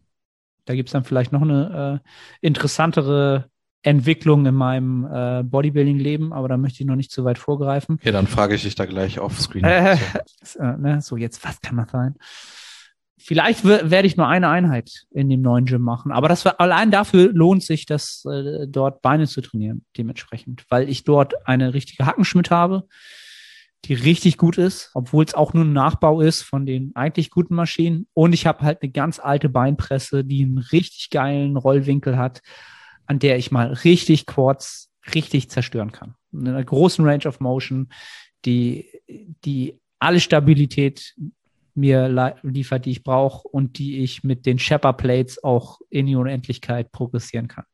[0.65, 3.49] Da gibt es dann vielleicht noch eine äh, interessantere
[3.84, 7.95] Entwicklung in meinem äh, Bodybuilding-Leben, aber da möchte ich noch nicht zu weit vorgreifen.
[7.95, 9.65] Okay, dann frage ich dich da gleich offscreen.
[9.65, 9.93] Äh,
[10.60, 12.15] äh, ne, so, jetzt, was kann das sein?
[13.17, 17.32] Vielleicht werde ich nur eine Einheit in dem neuen Gym machen, aber das allein dafür
[17.32, 22.52] lohnt sich, das äh, dort Beine zu trainieren, dementsprechend, weil ich dort eine richtige Hackenschmidt
[22.52, 22.86] habe,
[23.86, 27.56] die richtig gut ist, obwohl es auch nur ein Nachbau ist von den eigentlich guten
[27.56, 28.08] Maschinen.
[28.13, 32.41] Und ich habe halt eine ganz alte Beinpresse, die einen richtig geilen Rollwinkel hat,
[33.06, 36.15] an der ich mal richtig Quads richtig zerstören kann.
[36.32, 37.89] In einer großen Range of Motion,
[38.46, 38.89] die,
[39.43, 41.13] die alle Stabilität
[41.76, 46.15] mir liefert, die ich brauche und die ich mit den Shepard Plates auch in die
[46.15, 47.65] Unendlichkeit progressieren kann.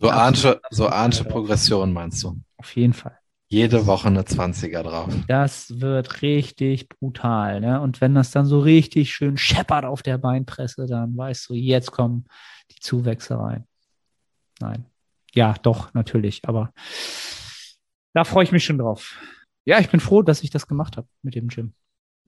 [0.00, 2.40] So ahnsche, so ahnsche Progression meinst du?
[2.56, 3.19] Auf jeden Fall.
[3.52, 5.12] Jede Woche eine 20er drauf.
[5.26, 7.60] Das wird richtig brutal.
[7.60, 7.80] Ne?
[7.80, 11.90] Und wenn das dann so richtig schön scheppert auf der Beinpresse, dann weißt du, jetzt
[11.90, 12.26] kommen
[12.70, 13.64] die Zuwächse rein.
[14.60, 14.86] Nein.
[15.34, 16.42] Ja, doch, natürlich.
[16.44, 16.72] Aber
[18.14, 19.20] da freue ich mich schon drauf.
[19.64, 21.72] Ja, ich bin froh, dass ich das gemacht habe mit dem Gym.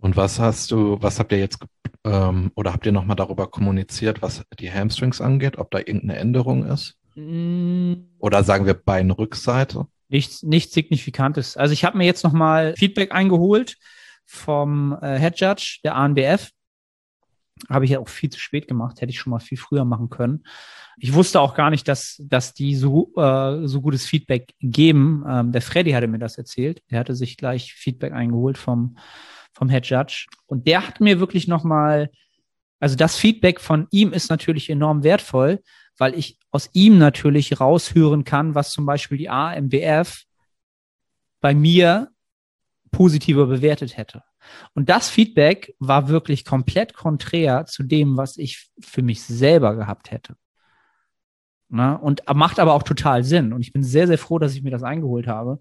[0.00, 1.64] Und was hast du, was habt ihr jetzt
[2.02, 6.64] ähm, oder habt ihr nochmal darüber kommuniziert, was die Hamstrings angeht, ob da irgendeine Änderung
[6.66, 6.98] ist?
[7.14, 7.92] Mm.
[8.18, 9.87] Oder sagen wir Beinrückseite?
[10.12, 11.57] Nichts, nichts Signifikantes.
[11.57, 13.77] Also ich habe mir jetzt nochmal Feedback eingeholt
[14.25, 16.51] vom äh, Head Judge der ANBF.
[17.68, 20.11] Habe ich ja auch viel zu spät gemacht, hätte ich schon mal viel früher machen
[20.11, 20.44] können.
[20.98, 25.25] Ich wusste auch gar nicht, dass, dass die so, äh, so gutes Feedback geben.
[25.29, 26.83] Ähm, der Freddy hatte mir das erzählt.
[26.90, 28.96] Der hatte sich gleich Feedback eingeholt vom
[29.53, 30.27] vom Head Judge.
[30.46, 32.11] Und der hat mir wirklich nochmal,
[32.81, 35.61] also das Feedback von ihm ist natürlich enorm wertvoll,
[36.02, 40.24] weil ich aus ihm natürlich raushören kann, was zum Beispiel die AMBF
[41.40, 42.10] bei mir
[42.90, 44.24] positiver bewertet hätte.
[44.74, 50.10] Und das Feedback war wirklich komplett konträr zu dem, was ich für mich selber gehabt
[50.10, 50.34] hätte.
[51.68, 53.52] Na, und macht aber auch total Sinn.
[53.52, 55.60] Und ich bin sehr, sehr froh, dass ich mir das eingeholt habe.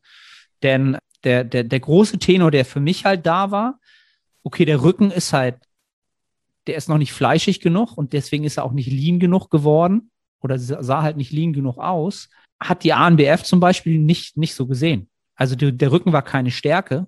[0.64, 3.80] Denn der, der, der große Tenor, der für mich halt da war,
[4.42, 5.60] okay, der Rücken ist halt,
[6.66, 10.11] der ist noch nicht fleischig genug und deswegen ist er auch nicht lean genug geworden
[10.42, 14.68] oder sah halt nicht lean genug aus, hat die ANBF zum Beispiel nicht, nicht so
[14.68, 15.10] gesehen.
[15.36, 17.08] Also der, der Rücken war keine Stärke,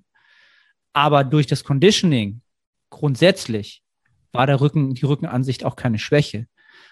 [0.93, 2.41] aber durch das Conditioning
[2.89, 3.83] grundsätzlich
[4.31, 6.47] war der Rücken, die Rückenansicht auch keine Schwäche,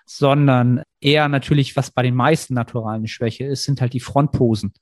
[0.06, 4.73] sondern eher natürlich, was bei den meisten Naturalen eine Schwäche ist, sind halt die Frontposen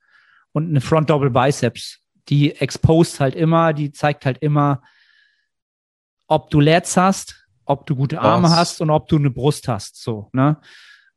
[0.51, 4.81] und eine Front Double Biceps die exposed halt immer, die zeigt halt immer,
[6.27, 8.55] ob du Lats hast, ob du gute Arme Was?
[8.55, 10.01] hast und ob du eine Brust hast.
[10.01, 10.57] So, ne?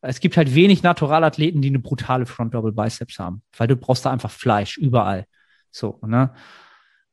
[0.02, 4.04] Es gibt halt wenig Naturalathleten, die eine brutale Front Double Biceps haben, weil du brauchst
[4.04, 5.26] da einfach Fleisch überall.
[5.70, 6.34] So, ne?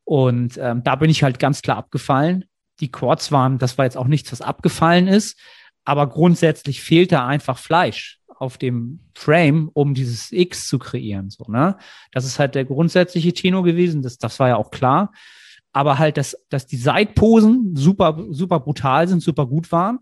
[0.04, 2.45] Und ähm, da bin ich halt ganz klar abgefallen.
[2.80, 5.39] Die Quads waren, das war jetzt auch nichts, was abgefallen ist,
[5.86, 11.30] aber grundsätzlich fehlt da einfach Fleisch auf dem Frame, um dieses X zu kreieren.
[11.30, 11.78] So, ne?
[12.12, 15.12] Das ist halt der grundsätzliche Tenor gewesen, das, das war ja auch klar.
[15.73, 19.99] Aber halt, dass, dass die Seitposen super, super brutal sind, super gut waren,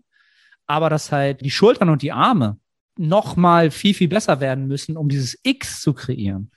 [0.66, 2.58] aber dass halt die Schultern und die Arme
[2.98, 6.50] noch mal viel, viel besser werden müssen, um dieses X zu kreieren.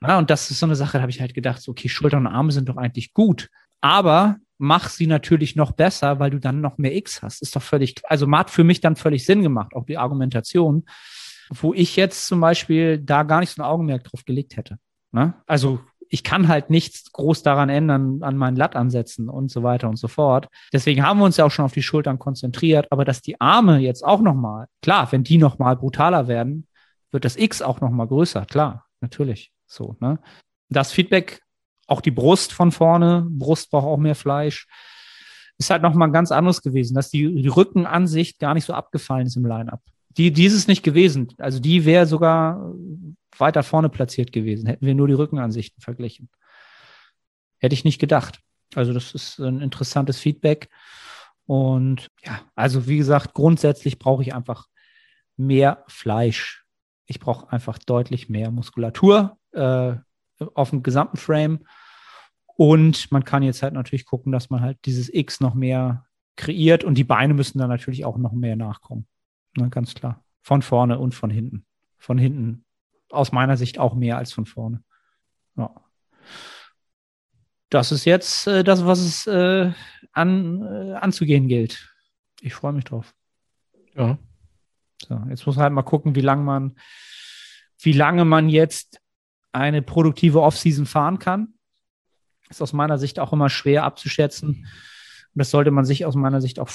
[0.00, 2.32] Ja, und das ist so eine Sache, da habe ich halt gedacht, okay, Schultern und
[2.32, 3.48] Arme sind doch eigentlich gut.
[3.80, 7.42] Aber mach sie natürlich noch besser, weil du dann noch mehr X hast.
[7.42, 10.84] Ist doch völlig, also hat für mich dann völlig Sinn gemacht, auch die Argumentation,
[11.50, 14.78] wo ich jetzt zum Beispiel da gar nicht so ein Augenmerk drauf gelegt hätte.
[15.12, 15.34] Ne?
[15.46, 15.80] Also
[16.14, 20.06] ich kann halt nichts groß daran ändern, an meinen Lattansätzen und so weiter und so
[20.06, 20.46] fort.
[20.72, 23.78] Deswegen haben wir uns ja auch schon auf die Schultern konzentriert, aber dass die Arme
[23.78, 26.68] jetzt auch nochmal, klar, wenn die nochmal brutaler werden,
[27.10, 29.50] wird das X auch nochmal größer, klar, natürlich.
[29.66, 30.20] So, ne?
[30.68, 31.42] Das Feedback
[31.88, 34.68] auch die Brust von vorne, Brust braucht auch mehr Fleisch.
[35.58, 39.34] Ist halt nochmal ganz anderes gewesen, dass die, die Rückenansicht gar nicht so abgefallen ist
[39.34, 39.80] im Line-Up.
[40.16, 41.28] Die, dieses nicht gewesen.
[41.38, 42.72] Also die wäre sogar
[43.36, 46.28] weiter vorne platziert gewesen, hätten wir nur die Rückenansichten verglichen.
[47.58, 48.40] Hätte ich nicht gedacht.
[48.74, 50.68] Also das ist ein interessantes Feedback.
[51.46, 54.66] Und ja, also wie gesagt, grundsätzlich brauche ich einfach
[55.36, 56.64] mehr Fleisch.
[57.06, 59.36] Ich brauche einfach deutlich mehr Muskulatur.
[59.52, 59.96] Äh,
[60.54, 61.60] auf dem gesamten Frame.
[62.56, 66.84] Und man kann jetzt halt natürlich gucken, dass man halt dieses X noch mehr kreiert
[66.84, 69.06] und die Beine müssen dann natürlich auch noch mehr nachkommen.
[69.56, 70.24] Na, ganz klar.
[70.42, 71.64] Von vorne und von hinten.
[71.98, 72.64] Von hinten
[73.10, 74.82] aus meiner Sicht auch mehr als von vorne.
[75.56, 75.70] Ja.
[77.70, 79.72] Das ist jetzt äh, das, was es äh,
[80.12, 81.92] an, äh, anzugehen gilt.
[82.40, 83.14] Ich freue mich drauf.
[83.94, 84.18] Ja.
[85.08, 86.76] So, jetzt muss man halt mal gucken, wie lange man,
[87.78, 89.00] wie lange man jetzt
[89.52, 91.54] eine produktive Offseason fahren kann.
[92.48, 94.66] Ist aus meiner Sicht auch immer schwer abzuschätzen.
[95.34, 96.68] das sollte man sich aus meiner Sicht auch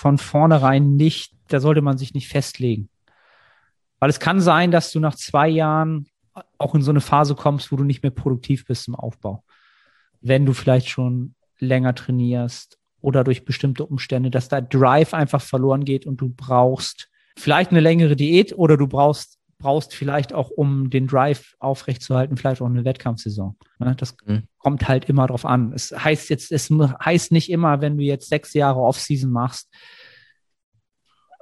[0.00, 2.88] von vornherein nicht, da sollte man sich nicht festlegen.
[3.98, 6.06] Weil es kann sein, dass du nach zwei Jahren
[6.56, 9.44] auch in so eine Phase kommst, wo du nicht mehr produktiv bist im Aufbau.
[10.22, 15.84] Wenn du vielleicht schon länger trainierst oder durch bestimmte Umstände, dass da Drive einfach verloren
[15.84, 20.90] geht und du brauchst vielleicht eine längere Diät oder du brauchst brauchst vielleicht auch, um
[20.90, 23.56] den Drive aufrechtzuerhalten, vielleicht auch eine Wettkampfsaison.
[23.78, 23.94] Ne?
[23.96, 24.42] Das mhm.
[24.58, 25.72] kommt halt immer drauf an.
[25.72, 29.68] Es heißt jetzt, es heißt nicht immer, wenn du jetzt sechs Jahre Offseason machst,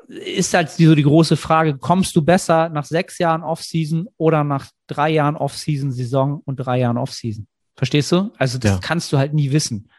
[0.08, 4.66] ist halt so die große Frage, kommst du besser nach sechs Jahren Offseason oder nach
[4.86, 7.46] drei Jahren Offseason-Saison und drei Jahren Offseason?
[7.76, 8.32] Verstehst du?
[8.38, 8.78] Also das ja.
[8.82, 9.90] kannst du halt nie wissen.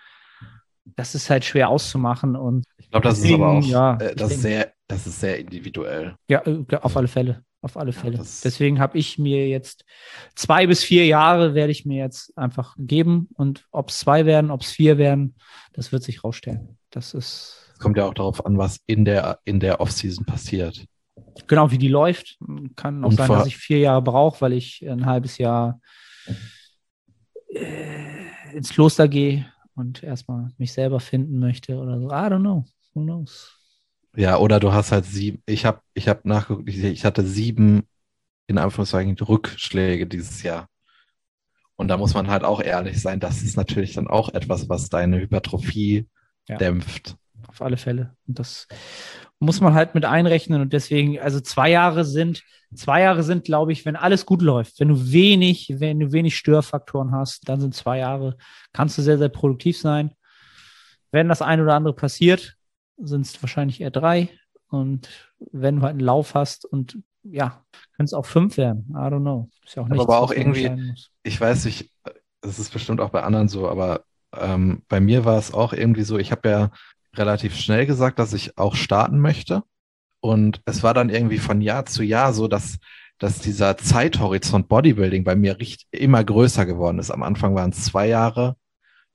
[0.96, 4.16] Das ist halt schwer auszumachen und ich glaube, das deswegen, ist aber auch ja, äh,
[4.16, 6.16] das ist sehr, das ist sehr individuell.
[6.28, 8.18] Ja, äh, auf alle Fälle, auf alle Fälle.
[8.18, 9.86] Ja, deswegen habe ich mir jetzt
[10.36, 14.52] zwei bis vier Jahre werde ich mir jetzt einfach geben und ob es zwei werden,
[14.52, 15.36] ob es vier werden,
[15.74, 16.78] das wird sich rausstellen.
[16.90, 17.72] Das ist.
[17.74, 20.86] Es kommt ja auch darauf an, was in der in der Offseason passiert.
[21.48, 22.38] Genau, wie die läuft.
[22.76, 25.80] Kann auch und sein, dass ich vier Jahre brauche, weil ich ein halbes Jahr
[27.54, 32.08] äh, ins Kloster gehe und erstmal mich selber finden möchte oder so.
[32.08, 32.66] I don't know.
[32.94, 33.59] Who knows?
[34.16, 37.84] Ja, oder du hast halt sieben, ich habe ich hab nachgeguckt, ich hatte sieben,
[38.48, 40.68] in Anführungszeichen, Rückschläge dieses Jahr.
[41.76, 44.90] Und da muss man halt auch ehrlich sein, das ist natürlich dann auch etwas, was
[44.90, 46.08] deine Hypertrophie
[46.48, 46.58] ja.
[46.58, 47.16] dämpft.
[47.48, 48.16] Auf alle Fälle.
[48.28, 48.68] Und das
[49.40, 50.62] muss man halt mit einrechnen.
[50.62, 52.44] Und deswegen, also zwei Jahre sind,
[52.76, 56.36] zwei Jahre sind, glaube ich, wenn alles gut läuft, wenn du wenig, wenn du wenig
[56.36, 58.36] Störfaktoren hast, dann sind zwei Jahre,
[58.74, 60.12] kannst du sehr, sehr produktiv sein.
[61.12, 62.58] Wenn das ein oder andere passiert,
[63.00, 64.30] sind es wahrscheinlich eher drei.
[64.70, 65.10] Und
[65.52, 67.64] wenn du halt einen Lauf hast und ja,
[67.96, 68.86] können es auch fünf werden.
[68.92, 69.50] I don't know.
[69.66, 70.94] Ist ja auch nichts, aber auch irgendwie,
[71.24, 71.92] ich weiß nicht,
[72.42, 74.04] es ist bestimmt auch bei anderen so, aber
[74.36, 76.72] ähm, bei mir war es auch irgendwie so, ich habe ja
[77.16, 79.64] relativ schnell gesagt, dass ich auch starten möchte.
[80.22, 82.78] Und es war dann irgendwie von Jahr zu Jahr so, dass,
[83.20, 87.12] dass dieser Zeithorizont Bodybuilding bei mir richtig, immer größer geworden ist.
[87.12, 88.56] Am Anfang waren es zwei Jahre,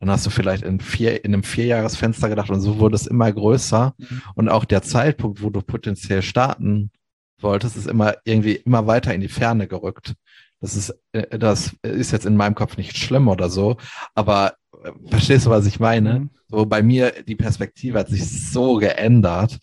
[0.00, 3.32] dann hast du vielleicht in, vier, in einem Vierjahresfenster gedacht und so wurde es immer
[3.32, 3.94] größer.
[3.96, 4.22] Mhm.
[4.34, 6.90] Und auch der Zeitpunkt, wo du potenziell starten
[7.40, 10.14] wolltest, ist immer irgendwie immer weiter in die Ferne gerückt.
[10.60, 13.76] Das ist, äh, das ist jetzt in meinem Kopf nicht schlimm oder so,
[14.14, 16.20] aber äh, verstehst du, was ich meine?
[16.20, 16.30] Mhm.
[16.48, 19.58] So bei mir, die Perspektive hat sich so geändert.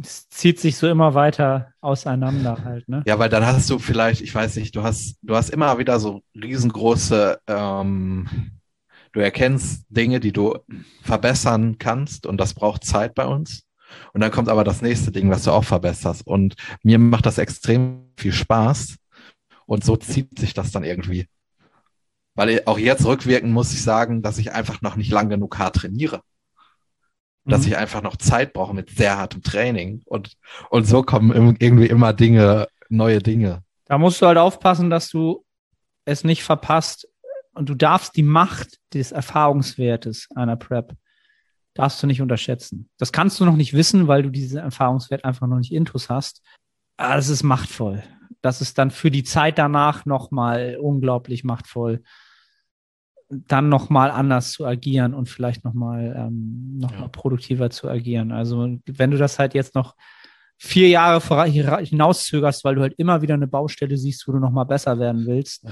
[0.00, 3.02] Es zieht sich so immer weiter auseinander halt, ne?
[3.06, 5.98] Ja, weil dann hast du vielleicht, ich weiß nicht, du hast, du hast immer wieder
[5.98, 8.28] so riesengroße ähm,
[9.12, 10.58] Du erkennst Dinge, die du
[11.02, 13.64] verbessern kannst und das braucht Zeit bei uns.
[14.12, 16.26] Und dann kommt aber das nächste Ding, was du auch verbesserst.
[16.26, 18.96] Und mir macht das extrem viel Spaß.
[19.66, 21.26] Und so zieht sich das dann irgendwie.
[22.34, 25.76] Weil auch jetzt rückwirkend muss ich sagen, dass ich einfach noch nicht lang genug hart
[25.76, 26.20] trainiere.
[27.44, 27.68] Dass mhm.
[27.68, 30.02] ich einfach noch Zeit brauche mit sehr hartem Training.
[30.06, 30.36] Und,
[30.70, 33.64] und so kommen irgendwie immer Dinge, neue Dinge.
[33.86, 35.44] Da musst du halt aufpassen, dass du
[36.04, 37.08] es nicht verpasst,
[37.54, 40.94] und du darfst die Macht des Erfahrungswertes einer Prep
[41.74, 42.88] darfst du nicht unterschätzen.
[42.98, 46.42] Das kannst du noch nicht wissen, weil du diesen Erfahrungswert einfach noch nicht intus hast.
[46.96, 48.02] Aber das ist machtvoll.
[48.42, 52.02] Das ist dann für die Zeit danach nochmal unglaublich machtvoll,
[53.28, 57.08] dann nochmal anders zu agieren und vielleicht nochmal ähm, noch ja.
[57.08, 58.32] produktiver zu agieren.
[58.32, 59.94] Also wenn du das halt jetzt noch
[60.62, 64.64] vier Jahre hinauszögerst, weil du halt immer wieder eine Baustelle siehst, wo du noch mal
[64.64, 65.70] besser werden willst, ja.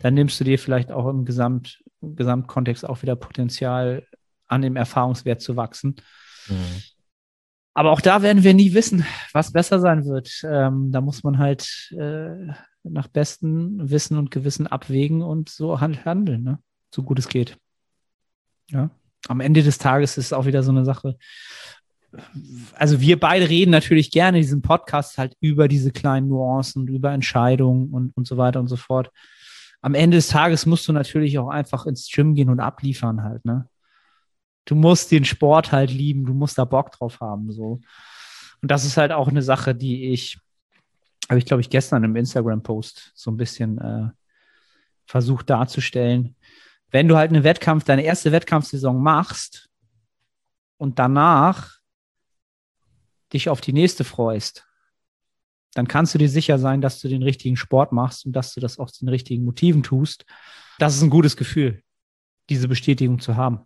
[0.00, 4.06] dann nimmst du dir vielleicht auch im Gesamt, Gesamtkontext auch wieder Potenzial
[4.46, 5.96] an dem Erfahrungswert zu wachsen.
[6.48, 6.82] Mhm.
[7.72, 10.30] Aber auch da werden wir nie wissen, was besser sein wird.
[10.44, 16.42] Ähm, da muss man halt äh, nach bestem Wissen und Gewissen abwägen und so handeln,
[16.42, 16.58] ne?
[16.94, 17.56] so gut es geht.
[18.68, 18.90] Ja.
[19.28, 21.16] Am Ende des Tages ist es auch wieder so eine Sache
[22.74, 27.12] also wir beide reden natürlich gerne in diesem Podcast halt über diese kleinen Nuancen, über
[27.12, 29.10] Entscheidungen und, und so weiter und so fort.
[29.80, 33.44] Am Ende des Tages musst du natürlich auch einfach ins Gym gehen und abliefern halt,
[33.44, 33.68] ne?
[34.64, 37.80] Du musst den Sport halt lieben, du musst da Bock drauf haben, so.
[38.62, 40.38] Und das ist halt auch eine Sache, die ich,
[41.28, 44.08] habe ich glaube ich gestern im Instagram-Post so ein bisschen äh,
[45.06, 46.34] versucht darzustellen.
[46.90, 49.68] Wenn du halt eine Wettkampf, deine erste Wettkampfsaison machst
[50.78, 51.75] und danach
[53.32, 54.66] dich auf die nächste freust,
[55.74, 58.60] dann kannst du dir sicher sein, dass du den richtigen Sport machst und dass du
[58.60, 60.24] das aus den richtigen Motiven tust.
[60.78, 61.82] Das ist ein gutes Gefühl,
[62.48, 63.60] diese Bestätigung zu haben.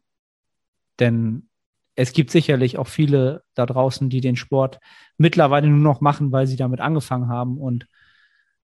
[0.99, 1.49] Denn
[1.95, 4.81] es gibt sicherlich auch viele da draußen, die den Sport
[5.19, 7.87] mittlerweile nur noch machen, weil sie damit angefangen haben und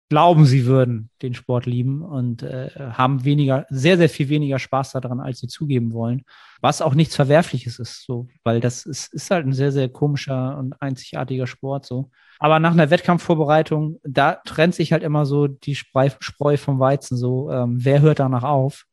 [0.10, 4.91] glauben, sie würden den Sport lieben und äh, haben weniger, sehr, sehr viel weniger Spaß
[4.91, 6.24] daran, als sie zugeben wollen.
[6.62, 10.58] Was auch nichts Verwerfliches ist, so, weil das ist, ist halt ein sehr, sehr komischer
[10.58, 12.12] und einzigartiger Sport, so.
[12.38, 17.18] Aber nach einer Wettkampfvorbereitung, da trennt sich halt immer so die Spreu, Spreu vom Weizen,
[17.18, 18.86] so, ähm, wer hört danach auf?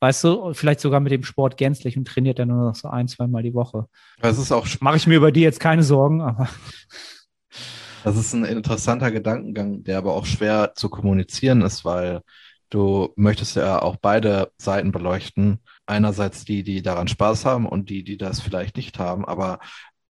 [0.00, 3.08] Weißt du, vielleicht sogar mit dem Sport gänzlich und trainiert dann nur noch so ein,
[3.08, 3.86] zweimal die Woche.
[4.20, 4.66] Das ist auch.
[4.80, 6.48] Mache ich mir über die jetzt keine Sorgen, aber.
[8.08, 12.22] Das ist ein interessanter Gedankengang, der aber auch schwer zu kommunizieren ist, weil
[12.70, 15.60] du möchtest ja auch beide Seiten beleuchten.
[15.84, 19.58] Einerseits die, die daran Spaß haben und die, die das vielleicht nicht haben, aber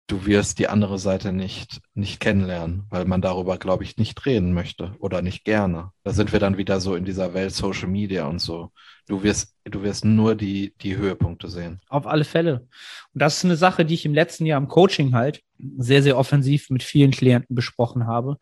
[0.07, 4.53] du wirst die andere Seite nicht, nicht kennenlernen, weil man darüber, glaube ich, nicht reden
[4.53, 5.91] möchte oder nicht gerne.
[6.03, 8.71] Da sind wir dann wieder so in dieser Welt Social Media und so.
[9.07, 11.79] Du wirst, du wirst nur die, die Höhepunkte sehen.
[11.89, 12.67] Auf alle Fälle.
[13.13, 15.41] Und das ist eine Sache, die ich im letzten Jahr im Coaching halt
[15.77, 18.37] sehr, sehr offensiv mit vielen Klienten besprochen habe,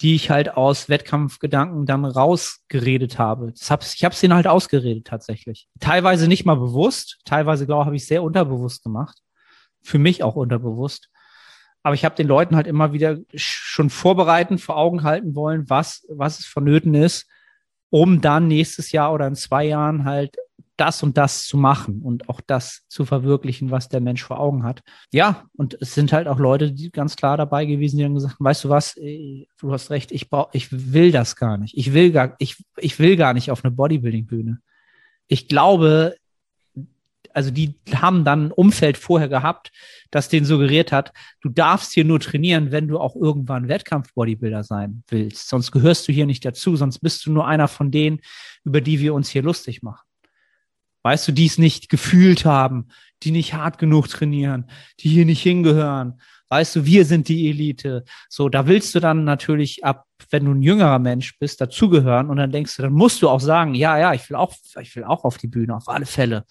[0.00, 3.52] die ich halt aus Wettkampfgedanken dann rausgeredet habe.
[3.52, 5.68] Das hab, ich habe es denen halt ausgeredet tatsächlich.
[5.80, 9.18] Teilweise nicht mal bewusst, teilweise glaube ich, habe ich sehr unterbewusst gemacht.
[9.82, 11.08] Für mich auch unterbewusst.
[11.82, 16.06] Aber ich habe den Leuten halt immer wieder schon vorbereitend vor Augen halten wollen, was,
[16.08, 17.28] was es vonnöten ist,
[17.90, 20.36] um dann nächstes Jahr oder in zwei Jahren halt
[20.76, 24.64] das und das zu machen und auch das zu verwirklichen, was der Mensch vor Augen
[24.64, 24.82] hat.
[25.12, 28.36] Ja, und es sind halt auch Leute, die ganz klar dabei gewesen, die haben gesagt,
[28.38, 31.76] weißt du was, äh, du hast recht, ich brauch, ich will das gar nicht.
[31.76, 34.60] Ich will gar, ich, ich will gar nicht auf eine Bodybuilding-Bühne.
[35.28, 36.16] Ich glaube,
[37.34, 39.72] also die haben dann ein Umfeld vorher gehabt,
[40.10, 45.02] das denen suggeriert hat, du darfst hier nur trainieren, wenn du auch irgendwann Wettkampf-Bodybuilder sein
[45.08, 45.48] willst.
[45.48, 48.20] Sonst gehörst du hier nicht dazu, sonst bist du nur einer von denen,
[48.64, 50.06] über die wir uns hier lustig machen.
[51.02, 52.88] Weißt du, die es nicht gefühlt haben,
[53.22, 54.66] die nicht hart genug trainieren,
[55.00, 56.20] die hier nicht hingehören.
[56.48, 58.04] Weißt du, wir sind die Elite.
[58.28, 62.36] So, da willst du dann natürlich ab, wenn du ein jüngerer Mensch bist, dazugehören und
[62.36, 65.04] dann denkst du, dann musst du auch sagen, ja, ja, ich will auch, ich will
[65.04, 66.44] auch auf die Bühne, auf alle Fälle.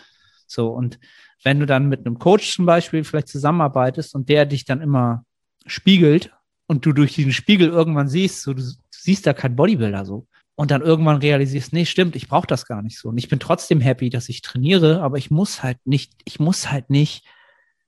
[0.51, 0.99] So, und
[1.43, 5.25] wenn du dann mit einem Coach zum Beispiel vielleicht zusammenarbeitest und der dich dann immer
[5.65, 6.31] spiegelt
[6.67, 10.27] und du durch diesen Spiegel irgendwann siehst, so, du, siehst da kein Bodybuilder so.
[10.55, 13.09] Und dann irgendwann realisierst, nee, stimmt, ich brauche das gar nicht so.
[13.09, 16.69] Und ich bin trotzdem happy, dass ich trainiere, aber ich muss halt nicht, ich muss
[16.69, 17.25] halt nicht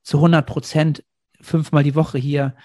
[0.02, 1.04] zu 100 Prozent
[1.40, 2.56] fünfmal die Woche hier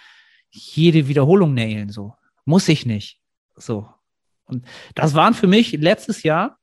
[0.51, 2.15] jede Wiederholung nailen, so.
[2.45, 3.21] Muss ich nicht.
[3.57, 3.89] So.
[4.47, 6.59] Und das waren für mich letztes Jahr,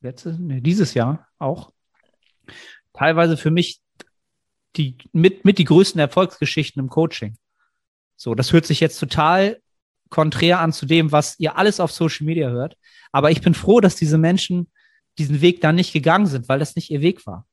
[0.00, 1.72] letztes, nee, dieses Jahr auch,
[2.94, 3.80] teilweise für mich
[4.76, 7.36] die mit, mit die größten Erfolgsgeschichten im Coaching.
[8.16, 9.60] So, das hört sich jetzt total
[10.10, 12.76] konträr an zu dem, was ihr alles auf Social Media hört.
[13.12, 14.70] Aber ich bin froh, dass diese Menschen
[15.18, 17.46] diesen Weg dann nicht gegangen sind, weil das nicht ihr Weg war.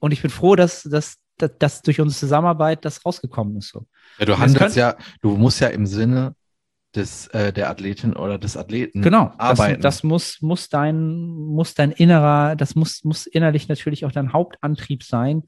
[0.00, 3.68] Und ich bin froh, dass, dass, dass, dass durch unsere Zusammenarbeit das rausgekommen ist.
[3.68, 3.86] So.
[4.18, 6.34] Ja, du handelst ja, du musst ja im Sinne
[6.96, 9.80] des, äh, der Athletin oder des Athleten genau, arbeiten.
[9.80, 14.32] Das, das muss, muss dein, muss dein innerer, das muss, muss innerlich natürlich auch dein
[14.32, 15.44] Hauptantrieb sein.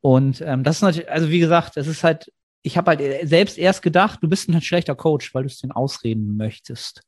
[0.00, 3.58] Und ähm, das ist natürlich, also wie gesagt, es ist halt, ich habe halt selbst
[3.58, 7.02] erst gedacht, du bist ein schlechter Coach, weil du es den ausreden möchtest.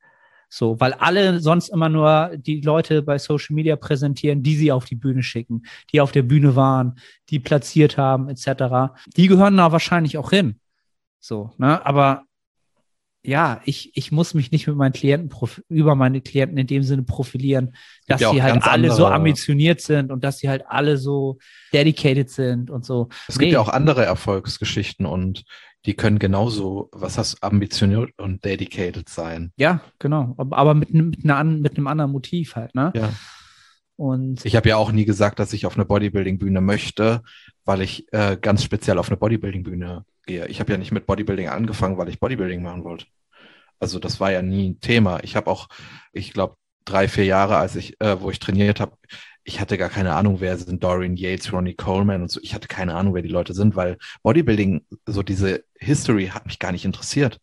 [0.50, 4.86] So, weil alle sonst immer nur die Leute bei Social Media präsentieren, die sie auf
[4.86, 6.98] die Bühne schicken, die auf der Bühne waren,
[7.28, 8.94] die platziert haben, etc.
[9.16, 10.58] Die gehören da wahrscheinlich auch hin.
[11.20, 11.84] So, ne?
[11.84, 12.24] Aber
[13.28, 15.30] ja, ich, ich muss mich nicht mit meinen Klienten
[15.68, 17.74] über meine Klienten in dem Sinne profilieren,
[18.06, 18.94] dass ja sie halt alle andere.
[18.94, 21.36] so ambitioniert sind und dass sie halt alle so
[21.74, 23.10] dedicated sind und so.
[23.28, 23.44] Es nee.
[23.44, 25.44] gibt ja auch andere Erfolgsgeschichten und
[25.84, 29.52] die können genauso, was heißt ambitioniert und dedicated sein.
[29.58, 30.34] Ja, genau.
[30.38, 32.92] Aber mit, mit, einer, mit einem anderen Motiv halt, ne?
[32.96, 33.12] Ja.
[33.96, 37.20] Und ich habe ja auch nie gesagt, dass ich auf eine Bodybuilding-Bühne möchte,
[37.66, 40.46] weil ich äh, ganz speziell auf eine Bodybuilding-Bühne gehe.
[40.46, 43.04] Ich habe ja nicht mit Bodybuilding angefangen, weil ich Bodybuilding machen wollte.
[43.80, 45.20] Also das war ja nie ein Thema.
[45.22, 45.68] Ich habe auch,
[46.12, 48.96] ich glaube, drei, vier Jahre, als ich, äh, wo ich trainiert habe,
[49.44, 52.38] ich hatte gar keine Ahnung, wer sind Dorian Yates, Ronnie Coleman und so.
[52.42, 56.58] Ich hatte keine Ahnung, wer die Leute sind, weil Bodybuilding, so diese History hat mich
[56.58, 57.40] gar nicht interessiert.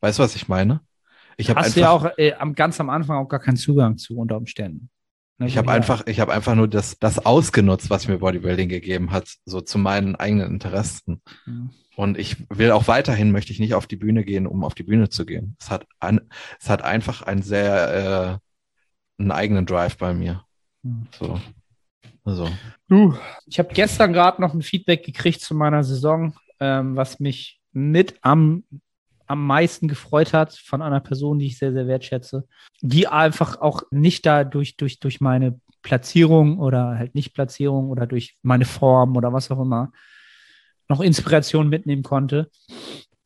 [0.00, 0.80] Weißt du, was ich meine?
[1.38, 4.36] Ich habe einfach, ja auch äh, ganz am Anfang auch gar keinen Zugang zu unter
[4.36, 4.90] Umständen.
[5.38, 9.10] Ne, ich habe einfach, ich habe einfach nur das, das ausgenutzt, was mir Bodybuilding gegeben
[9.10, 11.22] hat, so zu meinen eigenen Interessen.
[11.46, 11.52] Ja.
[11.96, 14.82] Und ich will auch weiterhin, möchte ich nicht auf die Bühne gehen, um auf die
[14.82, 15.56] Bühne zu gehen.
[15.58, 16.20] Es hat, ein,
[16.60, 18.40] es hat einfach einen sehr,
[19.18, 20.44] äh, einen eigenen Drive bei mir.
[20.84, 21.06] Hm.
[21.18, 21.40] So.
[22.22, 22.48] Also.
[22.88, 23.16] Du,
[23.46, 28.18] ich habe gestern gerade noch ein Feedback gekriegt zu meiner Saison, ähm, was mich mit
[28.20, 28.64] am,
[29.26, 32.46] am meisten gefreut hat von einer Person, die ich sehr, sehr wertschätze,
[32.82, 38.06] die einfach auch nicht da durch, durch, durch meine Platzierung oder halt nicht Platzierung oder
[38.06, 39.92] durch meine Form oder was auch immer
[40.88, 42.50] noch Inspiration mitnehmen konnte.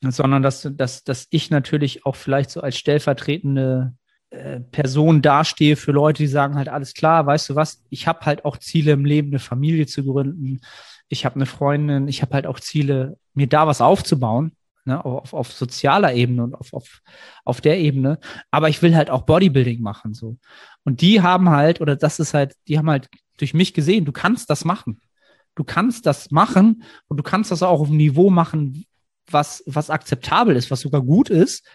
[0.03, 3.95] sondern dass, dass, dass ich natürlich auch vielleicht so als stellvertretende
[4.31, 8.21] äh, Person dastehe für Leute, die sagen halt, alles klar, weißt du was, ich habe
[8.27, 10.61] halt auch Ziele im Leben, eine Familie zu gründen,
[11.09, 14.53] ich habe eine Freundin, ich habe halt auch Ziele, mir da was aufzubauen,
[14.85, 17.03] ne, auf, auf sozialer Ebene und auf, auf,
[17.45, 18.21] auf der Ebene,
[18.53, 20.37] aber ich will halt auch Bodybuilding machen, so.
[20.85, 24.13] Und die haben halt, oder das ist halt, die haben halt durch mich gesehen, du
[24.13, 25.01] kannst das machen.
[25.61, 28.87] Du kannst das machen und du kannst das auch auf einem Niveau machen,
[29.31, 31.69] was, was akzeptabel ist, was sogar gut ist.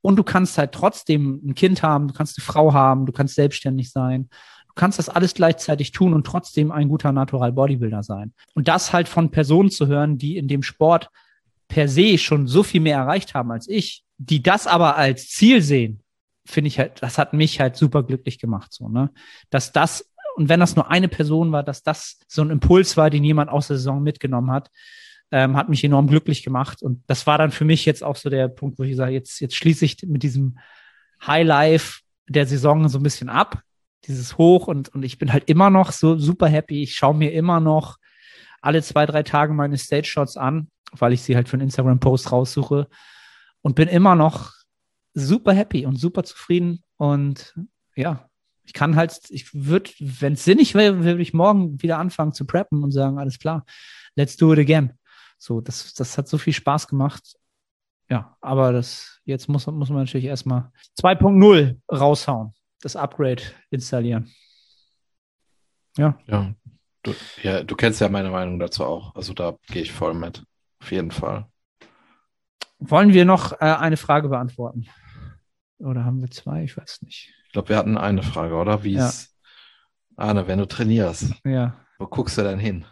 [0.00, 3.36] Und du kannst halt trotzdem ein Kind haben, du kannst eine Frau haben, du kannst
[3.36, 4.28] selbstständig sein.
[4.66, 8.32] Du kannst das alles gleichzeitig tun und trotzdem ein guter Natural Bodybuilder sein.
[8.54, 11.08] Und das halt von Personen zu hören, die in dem Sport
[11.68, 15.62] per se schon so viel mehr erreicht haben als ich, die das aber als Ziel
[15.62, 16.02] sehen,
[16.44, 19.12] finde ich halt, das hat mich halt super glücklich gemacht, so, ne?
[19.50, 23.10] Dass das, und wenn das nur eine Person war, dass das so ein Impuls war,
[23.10, 24.70] den jemand aus der Saison mitgenommen hat,
[25.30, 26.82] ähm, hat mich enorm glücklich gemacht.
[26.82, 29.40] Und das war dann für mich jetzt auch so der Punkt, wo ich sage, jetzt,
[29.40, 30.58] jetzt schließe ich mit diesem
[31.26, 33.62] High Life der Saison so ein bisschen ab,
[34.06, 36.82] dieses Hoch und, und ich bin halt immer noch so super happy.
[36.82, 37.98] Ich schaue mir immer noch
[38.60, 42.30] alle zwei, drei Tage meine Stage Shots an, weil ich sie halt für einen Instagram-Post
[42.32, 42.88] raussuche
[43.62, 44.52] und bin immer noch
[45.14, 46.82] super happy und super zufrieden.
[46.96, 47.54] Und
[47.96, 48.28] ja,
[48.64, 52.46] ich kann halt, ich würde, wenn es sinnig wäre, würde ich morgen wieder anfangen zu
[52.46, 53.64] preppen und sagen, alles klar,
[54.14, 54.92] let's do it again.
[55.38, 57.36] So, das, das hat so viel Spaß gemacht.
[58.08, 64.30] Ja, aber das, jetzt muss, muss man natürlich erstmal 2.0 raushauen, das Upgrade installieren.
[65.96, 66.18] Ja.
[66.26, 66.54] Ja
[67.02, 69.14] du, ja, du kennst ja meine Meinung dazu auch.
[69.14, 70.44] Also da gehe ich voll mit.
[70.80, 71.46] Auf jeden Fall.
[72.78, 74.86] Wollen wir noch äh, eine Frage beantworten?
[75.78, 76.64] Oder haben wir zwei?
[76.64, 77.32] Ich weiß nicht.
[77.52, 78.82] Ich glaube, wir hatten eine Frage, oder?
[78.82, 79.36] Wie es,
[80.16, 80.24] ja.
[80.24, 81.76] Arne, wenn du trainierst, ja.
[81.98, 82.86] wo guckst du denn hin?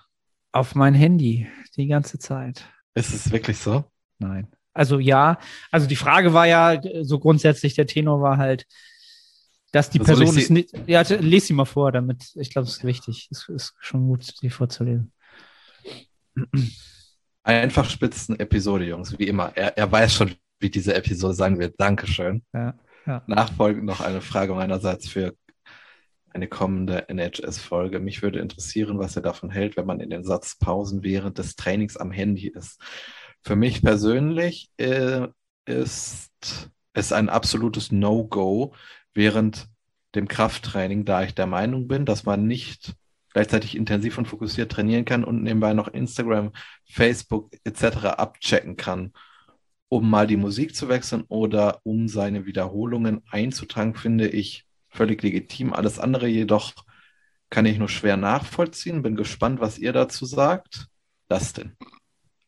[0.52, 1.48] Auf mein Handy
[1.78, 2.66] die ganze Zeit.
[2.94, 3.90] Ist es wirklich so?
[4.18, 4.48] Nein.
[4.74, 5.38] Also ja,
[5.70, 8.66] also die Frage war ja, so grundsätzlich, der Tenor war halt,
[9.72, 10.74] dass die also Person ist nicht.
[10.86, 13.28] Ja, lese sie mal vor, damit, ich glaube, es ist wichtig.
[13.30, 15.10] Es ist schon gut, sie vorzulesen.
[17.44, 19.56] Einfach spitzen Episode, Jungs, wie immer.
[19.56, 21.80] Er, er weiß schon, wie diese Episode sein wird.
[21.80, 22.44] Dankeschön.
[22.52, 22.74] Ja,
[23.06, 23.22] ja.
[23.26, 25.34] Nachfolgend noch eine Frage meinerseits für
[26.32, 27.98] eine kommende NHS-Folge.
[27.98, 31.96] Mich würde interessieren, was er davon hält, wenn man in den Satzpausen während des Trainings
[31.96, 32.80] am Handy ist.
[33.42, 35.28] Für mich persönlich äh,
[35.66, 36.30] ist
[36.92, 38.74] es ein absolutes No-Go
[39.14, 39.68] während
[40.14, 42.94] dem Krafttraining, da ich der Meinung bin, dass man nicht
[43.32, 46.52] gleichzeitig intensiv und fokussiert trainieren kann und nebenbei noch Instagram,
[46.84, 48.06] Facebook etc.
[48.16, 49.12] abchecken kann.
[49.92, 55.72] Um mal die Musik zu wechseln oder um seine Wiederholungen einzutragen, finde ich völlig legitim.
[55.72, 56.72] Alles andere jedoch
[57.50, 59.02] kann ich nur schwer nachvollziehen.
[59.02, 60.86] Bin gespannt, was ihr dazu sagt.
[61.28, 61.76] Dustin,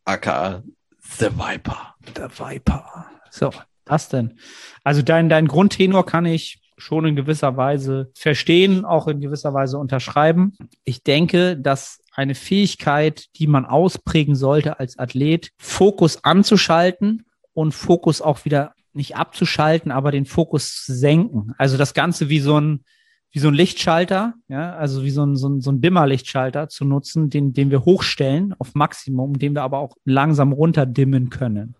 [0.04, 0.62] aka
[1.00, 1.96] The Viper.
[2.14, 3.06] The Viper.
[3.30, 3.50] So,
[3.86, 4.38] Dustin.
[4.84, 9.78] Also dein, dein Grundtenor kann ich schon in gewisser Weise verstehen, auch in gewisser Weise
[9.78, 10.56] unterschreiben.
[10.84, 18.20] Ich denke, dass eine Fähigkeit, die man ausprägen sollte als Athlet, Fokus anzuschalten und Fokus
[18.20, 21.54] auch wieder nicht abzuschalten, aber den Fokus zu senken.
[21.58, 22.84] Also das Ganze wie so ein,
[23.30, 26.84] wie so ein Lichtschalter, ja, also wie so ein, so ein, so ein Dimmer-Lichtschalter zu
[26.84, 31.74] nutzen, den, den wir hochstellen auf Maximum, den wir aber auch langsam runterdimmen können.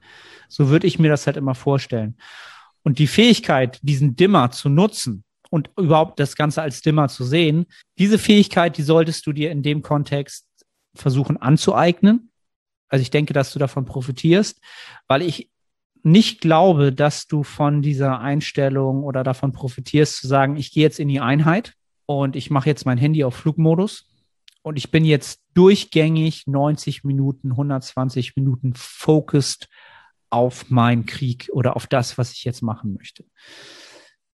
[0.48, 2.16] So würde ich mir das halt immer vorstellen.
[2.82, 7.66] Und die Fähigkeit, diesen Dimmer zu nutzen und überhaupt das Ganze als Dimmer zu sehen,
[7.98, 10.46] diese Fähigkeit, die solltest du dir in dem Kontext
[10.94, 12.30] versuchen anzueignen.
[12.88, 14.60] Also ich denke, dass du davon profitierst,
[15.06, 15.51] weil ich
[16.04, 21.00] nicht glaube, dass du von dieser Einstellung oder davon profitierst, zu sagen, ich gehe jetzt
[21.00, 21.74] in die Einheit
[22.06, 24.08] und ich mache jetzt mein Handy auf Flugmodus
[24.62, 29.68] und ich bin jetzt durchgängig 90 Minuten, 120 Minuten focused
[30.30, 33.24] auf meinen Krieg oder auf das, was ich jetzt machen möchte.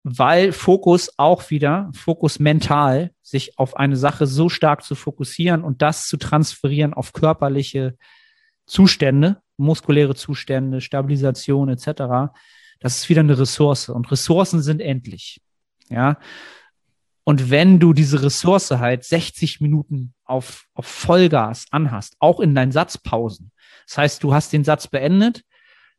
[0.03, 5.83] Weil Fokus auch wieder, Fokus mental, sich auf eine Sache so stark zu fokussieren und
[5.83, 7.97] das zu transferieren auf körperliche
[8.67, 12.33] Zustände, muskuläre Zustände, Stabilisation etc.
[12.81, 15.41] Das ist wieder eine Ressource und Ressourcen sind endlich.
[15.89, 16.19] Ja.
[17.25, 22.73] Und wenn du diese Ressource halt 60 Minuten auf, auf Vollgas anhast, auch in deinen
[22.73, 23.51] Satzpausen,
[23.87, 25.43] das heißt, du hast den Satz beendet,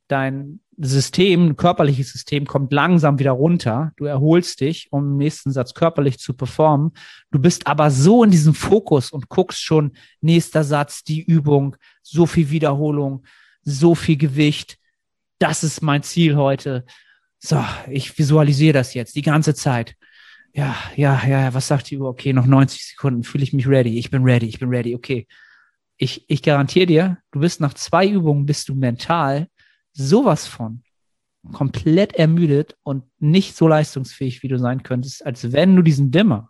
[0.08, 3.94] dein System, körperliches System kommt langsam wieder runter.
[3.96, 6.92] Du erholst dich, um im nächsten Satz körperlich zu performen.
[7.32, 12.26] Du bist aber so in diesem Fokus und guckst schon nächster Satz, die Übung, so
[12.26, 13.24] viel Wiederholung,
[13.66, 14.78] so viel Gewicht.
[15.40, 16.86] Das ist mein Ziel heute.
[17.40, 19.96] So, ich visualisiere das jetzt die ganze Zeit.
[20.54, 22.08] Ja, ja, ja, was sagt die Uhr?
[22.08, 23.98] Okay, noch 90 Sekunden, fühle ich mich ready.
[24.00, 24.96] Ich bin ready, ich bin ready.
[24.96, 25.28] Okay.
[25.98, 29.48] Ich, ich garantiere dir, du bist nach zwei Übungen bist du mental
[29.94, 30.84] sowas von
[31.52, 36.50] komplett ermüdet und nicht so leistungsfähig, wie du sein könntest, als wenn du diesen Dimmer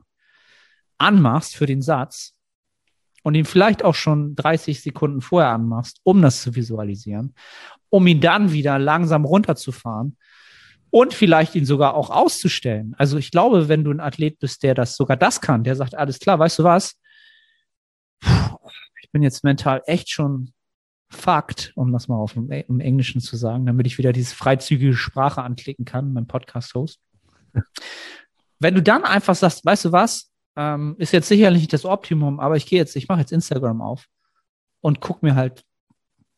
[0.98, 2.36] anmachst für den Satz
[3.26, 7.34] und ihn vielleicht auch schon 30 Sekunden vorher anmachst, um das zu visualisieren,
[7.90, 10.16] um ihn dann wieder langsam runterzufahren
[10.92, 12.94] und vielleicht ihn sogar auch auszustellen.
[13.00, 15.96] Also ich glaube, wenn du ein Athlet bist, der das sogar das kann, der sagt,
[15.96, 17.00] alles klar, weißt du was?
[19.02, 20.54] Ich bin jetzt mental echt schon
[21.10, 25.42] Fakt, um das mal auf dem, Englischen zu sagen, damit ich wieder diese freizügige Sprache
[25.42, 27.00] anklicken kann, mein Podcast-Host.
[28.60, 32.40] Wenn du dann einfach sagst, weißt du was, ähm, ist jetzt sicherlich nicht das Optimum,
[32.40, 34.08] aber ich gehe jetzt, ich mache jetzt Instagram auf
[34.82, 35.64] und guck mir halt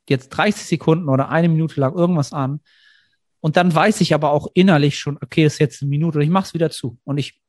[0.09, 2.61] jetzt 30 Sekunden oder eine Minute lang irgendwas an.
[3.39, 6.29] Und dann weiß ich aber auch innerlich schon, okay, ist jetzt eine Minute und ich
[6.29, 6.97] mache es wieder zu.
[7.03, 7.41] Und ich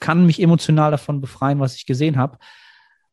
[0.00, 2.38] kann mich emotional davon befreien, was ich gesehen habe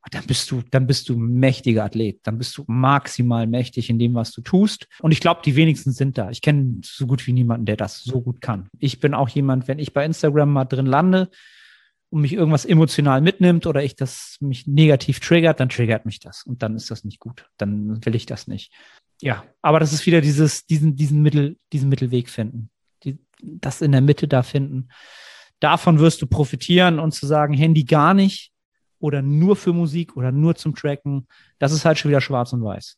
[0.09, 2.21] dann bist du, dann bist du mächtiger Athlet.
[2.23, 4.87] Dann bist du maximal mächtig in dem, was du tust.
[4.99, 6.31] Und ich glaube, die wenigsten sind da.
[6.31, 8.67] Ich kenne so gut wie niemanden, der das so gut kann.
[8.79, 11.29] Ich bin auch jemand, wenn ich bei Instagram mal drin lande
[12.11, 16.43] und mich irgendwas emotional mitnimmt oder ich das mich negativ triggert, dann triggert mich das.
[16.43, 17.49] Und dann ist das nicht gut.
[17.57, 18.71] Dann will ich das nicht.
[19.21, 22.69] Ja, aber das ist wieder dieses, diesen, diesen Mittel, diesen Mittelweg finden.
[23.03, 24.89] Die, das in der Mitte da finden.
[25.59, 28.51] Davon wirst du profitieren und zu sagen, Handy gar nicht,
[29.01, 31.27] oder nur für Musik oder nur zum Tracken.
[31.59, 32.97] Das ist halt schon wieder schwarz und weiß.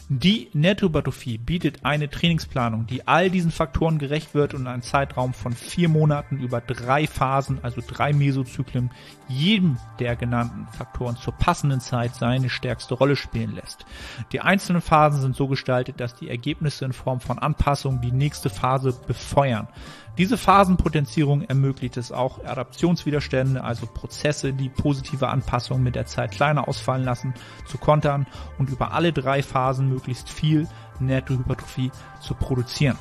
[0.13, 5.53] Die Nettohypertrophie bietet eine Trainingsplanung, die all diesen Faktoren gerecht wird und einen Zeitraum von
[5.53, 8.91] vier Monaten über drei Phasen, also drei Mesozyklen,
[9.29, 13.85] jedem der genannten Faktoren zur passenden Zeit seine stärkste Rolle spielen lässt.
[14.33, 18.49] Die einzelnen Phasen sind so gestaltet, dass die Ergebnisse in Form von Anpassungen die nächste
[18.49, 19.69] Phase befeuern.
[20.17, 26.67] Diese Phasenpotenzierung ermöglicht es auch, Adaptionswiderstände, also Prozesse, die positive Anpassungen mit der Zeit kleiner
[26.67, 27.33] ausfallen lassen,
[27.65, 28.27] zu kontern
[28.59, 30.67] und über alle drei Phasen möglichst viel
[30.99, 31.91] Nettohypertrophie
[32.21, 32.97] zu produzieren.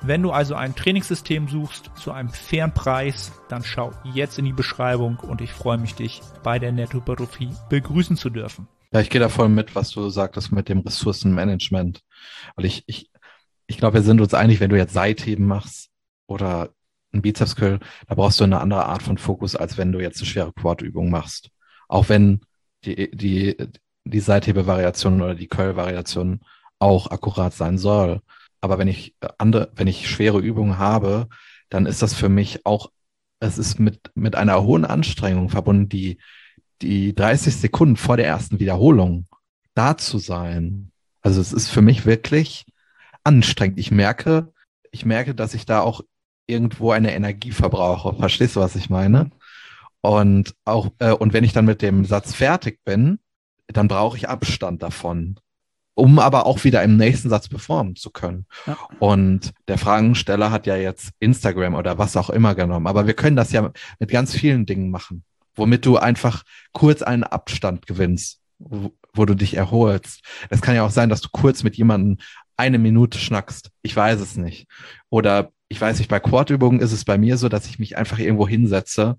[0.00, 4.52] Wenn du also ein Trainingssystem suchst zu einem fairen Preis, dann schau jetzt in die
[4.52, 8.68] Beschreibung und ich freue mich, dich bei der Nettohypertrophie begrüßen zu dürfen.
[8.92, 12.02] Ja, ich gehe da voll mit, was du sagtest mit dem Ressourcenmanagement.
[12.54, 13.10] Weil ich, ich,
[13.66, 15.90] ich glaube, wir sind uns einig, wenn du jetzt Seitheben machst,
[16.28, 16.70] oder
[17.12, 20.18] ein Bizeps Curl, da brauchst du eine andere Art von Fokus, als wenn du jetzt
[20.18, 21.50] eine schwere Quad-Übung machst.
[21.88, 22.40] Auch wenn
[22.84, 23.56] die, die,
[24.10, 26.40] die Seithebe-Variation oder die Curl-Variation
[26.78, 28.20] auch akkurat sein soll.
[28.60, 31.28] Aber wenn ich andere, wenn ich schwere Übungen habe,
[31.68, 32.90] dann ist das für mich auch,
[33.40, 36.18] es ist mit, mit einer hohen Anstrengung verbunden, die,
[36.82, 39.26] die 30 Sekunden vor der ersten Wiederholung
[39.74, 40.90] da zu sein.
[41.22, 42.66] Also es ist für mich wirklich
[43.24, 43.78] anstrengend.
[43.78, 44.52] Ich merke,
[44.90, 46.02] ich merke, dass ich da auch
[46.46, 48.16] irgendwo eine Energie verbrauche.
[48.16, 49.30] Verstehst du, was ich meine?
[50.00, 53.18] Und auch, äh, und wenn ich dann mit dem Satz fertig bin,
[53.68, 55.38] dann brauche ich Abstand davon,
[55.94, 58.46] um aber auch wieder im nächsten Satz performen zu können.
[58.66, 58.76] Ja.
[58.98, 62.86] Und der Fragensteller hat ja jetzt Instagram oder was auch immer genommen.
[62.86, 66.42] Aber wir können das ja mit ganz vielen Dingen machen, womit du einfach
[66.72, 70.20] kurz einen Abstand gewinnst, wo, wo du dich erholst.
[70.50, 72.18] Es kann ja auch sein, dass du kurz mit jemandem
[72.56, 73.70] eine Minute schnackst.
[73.82, 74.68] Ich weiß es nicht.
[75.10, 78.18] Oder ich weiß nicht, bei Quad-Übungen ist es bei mir so, dass ich mich einfach
[78.18, 79.16] irgendwo hinsetze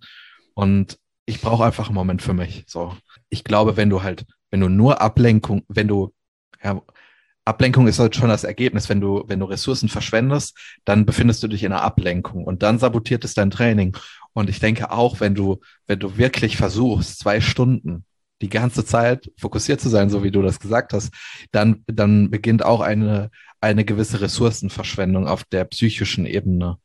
[0.54, 2.64] und ich brauche einfach einen Moment für mich.
[2.68, 2.96] So.
[3.30, 6.14] Ich glaube, wenn du halt, wenn du nur Ablenkung, wenn du,
[6.64, 6.82] ja,
[7.48, 8.90] Ablenkung ist halt schon das Ergebnis.
[8.90, 12.78] Wenn du, wenn du Ressourcen verschwendest, dann befindest du dich in einer Ablenkung und dann
[12.78, 13.96] sabotiert es dein Training.
[14.34, 18.06] Und ich denke auch, wenn du, wenn du wirklich versuchst, zwei Stunden
[18.42, 21.12] die ganze Zeit fokussiert zu sein, so wie du das gesagt hast,
[21.52, 23.32] dann, dann beginnt auch eine,
[23.62, 26.78] eine gewisse Ressourcenverschwendung auf der psychischen Ebene.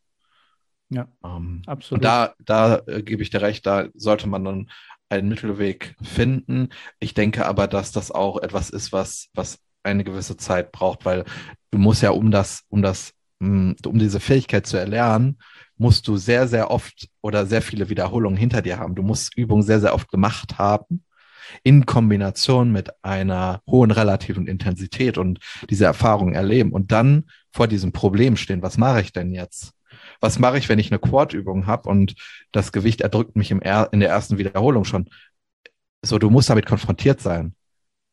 [0.88, 1.98] Ja, ähm, absolut.
[1.98, 4.70] Und da, da äh, gebe ich dir recht, da sollte man dann
[5.12, 6.70] einen Mittelweg finden.
[6.98, 11.24] Ich denke aber, dass das auch etwas ist, was, was eine gewisse Zeit braucht, weil
[11.70, 15.38] du musst ja, um das, um das, mm, um diese Fähigkeit zu erlernen,
[15.76, 18.94] musst du sehr, sehr oft oder sehr viele Wiederholungen hinter dir haben.
[18.94, 21.04] Du musst Übungen sehr, sehr oft gemacht haben
[21.62, 27.92] in Kombination mit einer hohen relativen Intensität und diese Erfahrung erleben und dann vor diesem
[27.92, 29.72] Problem stehen, was mache ich denn jetzt?
[30.22, 32.14] Was mache ich, wenn ich eine Quad-Übung habe und
[32.52, 35.10] das Gewicht erdrückt mich im er in der ersten Wiederholung schon?
[36.00, 37.54] So, du musst damit konfrontiert sein,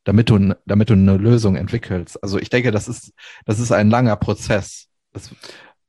[0.05, 2.21] damit du, damit du eine Lösung entwickelst.
[2.23, 3.13] Also ich denke, das ist,
[3.45, 4.87] das ist ein langer Prozess.
[5.13, 5.29] Das,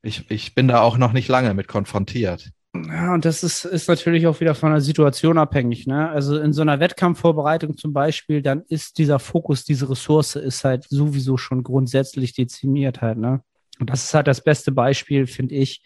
[0.03, 2.51] ich, ich bin da auch noch nicht lange mit konfrontiert.
[2.73, 5.87] Ja, und das ist, ist natürlich auch wieder von der Situation abhängig.
[5.87, 6.07] Ne?
[6.09, 10.85] Also in so einer Wettkampfvorbereitung zum Beispiel, dann ist dieser Fokus, diese Ressource ist halt
[10.87, 13.17] sowieso schon grundsätzlich dezimiert halt.
[13.17, 13.41] Ne?
[13.81, 15.81] Und das ist halt das beste Beispiel, finde ich,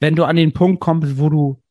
[0.00, 1.62] wenn du an den Punkt kommst, wo du,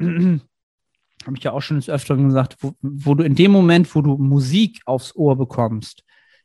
[0.00, 4.02] habe ich ja auch schon des Öfteren gesagt, wo, wo du in dem Moment, wo
[4.02, 6.02] du Musik aufs Ohr bekommst,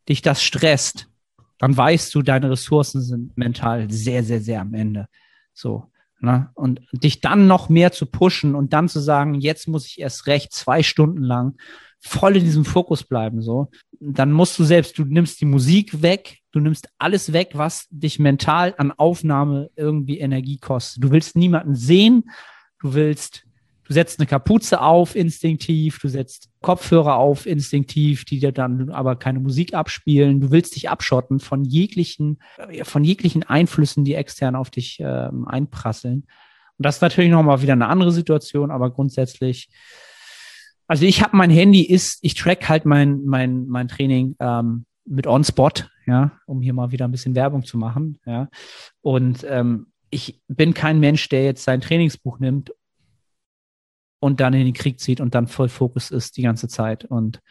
[0.07, 1.09] dich das stresst,
[1.57, 5.07] dann weißt du, deine Ressourcen sind mental sehr, sehr, sehr am Ende.
[5.55, 5.91] So.
[6.25, 6.49] Ne?
[6.55, 10.27] Und dich dann noch mehr zu pushen und dann zu sagen, jetzt muss ich erst
[10.27, 11.55] recht zwei Stunden lang
[11.99, 13.69] voll in diesem Fokus bleiben, so.
[13.99, 18.19] Dann musst du selbst, du nimmst die Musik weg, du nimmst alles weg, was dich
[18.19, 21.03] mental an Aufnahme irgendwie Energie kostet.
[21.03, 22.29] Du willst niemanden sehen,
[22.79, 23.45] du willst
[23.87, 29.17] Du setzt eine Kapuze auf instinktiv, du setzt Kopfhörer auf instinktiv, die dir dann aber
[29.17, 30.41] keine Musik abspielen.
[30.41, 35.29] Du willst dich abschotten von jeglichen, äh, von jeglichen Einflüssen, die extern auf dich äh,
[35.45, 36.25] einprasseln.
[36.77, 39.69] Und das ist natürlich nochmal wieder eine andere Situation, aber grundsätzlich,
[40.87, 45.27] also ich habe mein Handy ist, ich track halt mein, mein, mein Training ähm, mit
[45.27, 48.49] OnSpot, ja, um hier mal wieder ein bisschen Werbung zu machen, ja.
[49.01, 52.71] Und ähm, ich bin kein Mensch, der jetzt sein Trainingsbuch nimmt
[54.25, 57.05] und dann in den Krieg zieht und dann voll Fokus ist die ganze Zeit.
[57.05, 57.41] Und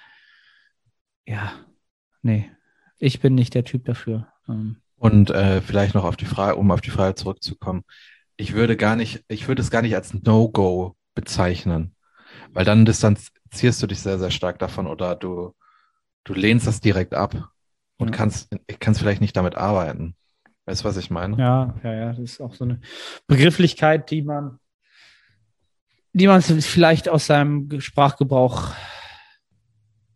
[1.25, 1.53] ja,
[2.23, 2.51] nee,
[2.99, 4.27] ich bin nicht der Typ dafür.
[4.49, 4.79] Ähm.
[4.97, 7.85] Und äh, vielleicht noch auf die Frage, um auf die Frage zurückzukommen.
[8.37, 11.95] Ich würde gar nicht, ich würde es gar nicht als No-Go bezeichnen,
[12.53, 15.55] weil dann distanzierst du dich sehr, sehr stark davon oder du,
[16.25, 17.51] du lehnst das direkt ab
[17.99, 18.17] und ja.
[18.17, 18.51] kannst,
[18.81, 20.17] kannst vielleicht nicht damit arbeiten.
[20.67, 21.39] Weißt du, was ich meine?
[21.39, 22.81] Ja, ja, ja, das ist auch so eine
[23.29, 24.59] Begrifflichkeit, die man
[26.15, 28.73] die man vielleicht aus seinem Sprachgebrauch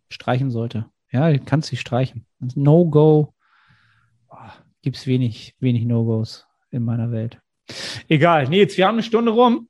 [0.08, 0.86] streichen sollte.
[1.10, 2.24] Ja, du kannst sie streichen.
[2.38, 3.34] No-Go
[4.82, 7.40] gibt es wenig, wenig No-Gos in meiner Welt.
[8.08, 9.68] Egal, Nils, wir haben eine Stunde rum.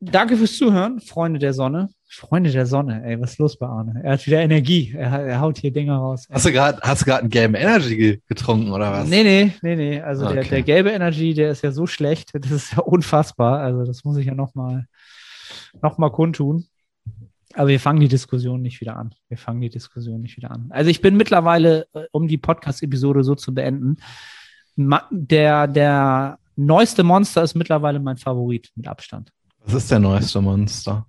[0.00, 1.88] Danke fürs Zuhören, Freunde der Sonne.
[2.08, 4.00] Freunde der Sonne, ey, was ist los bei Arne?
[4.04, 4.94] Er hat wieder Energie.
[4.96, 6.26] Er, er haut hier Dinger raus.
[6.30, 9.08] Hast du gerade hast du gerade einen gelben Energy getrunken oder was?
[9.08, 10.00] Nee, nee, nee, nee.
[10.00, 10.34] Also okay.
[10.34, 12.30] der, der gelbe Energy, der ist ja so schlecht.
[12.34, 13.60] Das ist ja unfassbar.
[13.60, 14.86] Also das muss ich ja nochmal
[15.82, 16.66] noch mal kundtun.
[17.54, 19.14] Aber wir fangen die Diskussion nicht wieder an.
[19.28, 20.66] Wir fangen die Diskussion nicht wieder an.
[20.70, 23.96] Also ich bin mittlerweile, äh, um die Podcast-Episode so zu beenden,
[25.10, 29.32] der, der neueste Monster ist mittlerweile mein Favorit mit Abstand.
[29.64, 31.06] Was ist der neueste Monster?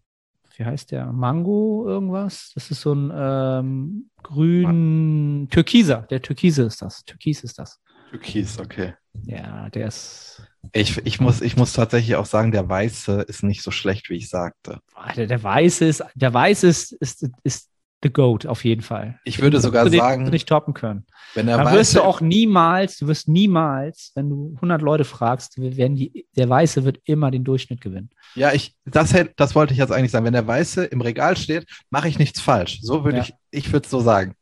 [0.58, 1.12] Wie heißt der?
[1.12, 2.52] Mango irgendwas?
[2.56, 6.08] Das ist so ein ähm, grün Türkiser.
[6.10, 7.04] Der Türkise ist das.
[7.06, 7.80] Türkis ist das.
[8.10, 8.96] Türkis, okay.
[9.26, 10.42] Ja, der ist.
[10.74, 14.16] Ich, ich, muss, ich muss tatsächlich auch sagen, der Weiße ist nicht so schlecht, wie
[14.16, 14.80] ich sagte.
[15.16, 17.70] Der, der Weiße ist, der Weiße ist, ist, ist
[18.04, 19.20] the GOAT auf jeden Fall.
[19.24, 21.06] Ich würde sogar du sagen, du nicht toppen können.
[21.34, 25.60] Wenn er Dann wirst du auch niemals, du wirst niemals, wenn du 100 Leute fragst,
[25.60, 28.10] werden die, der Weiße wird immer den Durchschnitt gewinnen.
[28.36, 30.26] Ja, ich, das, das wollte ich jetzt eigentlich sagen.
[30.26, 32.80] Wenn der Weiße im Regal steht, mache ich nichts falsch.
[32.82, 33.24] So würde ja.
[33.24, 34.36] ich, ich würde es so sagen.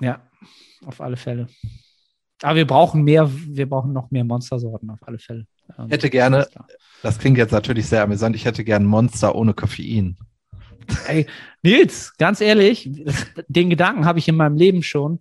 [0.00, 0.22] Ja,
[0.86, 1.48] auf alle Fälle.
[2.42, 5.46] Aber wir brauchen mehr, wir brauchen noch mehr Monstersorten, auf alle Fälle.
[5.86, 6.48] Ich hätte gerne,
[7.02, 10.16] das klingt jetzt natürlich sehr amüsant, ich hätte gerne Monster ohne Koffein.
[11.06, 11.26] Ey,
[11.62, 12.90] Nils, ganz ehrlich,
[13.48, 15.20] den Gedanken habe ich in meinem Leben schon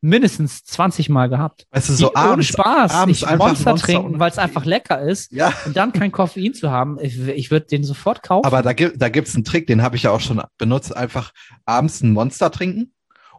[0.00, 1.66] mindestens 20 Mal gehabt.
[1.70, 2.94] Weißt du, so Die, abends, ohne Spaß.
[2.94, 5.32] abends ich Monster, Monster trinken, weil es einfach lecker ist.
[5.32, 5.52] Ja.
[5.66, 6.98] Und dann kein Koffein zu haben.
[7.00, 8.46] Ich, ich würde den sofort kaufen.
[8.46, 10.96] Aber da gibt da gibt's einen Trick, den habe ich ja auch schon benutzt.
[10.96, 11.32] Einfach
[11.64, 12.92] abends ein Monster trinken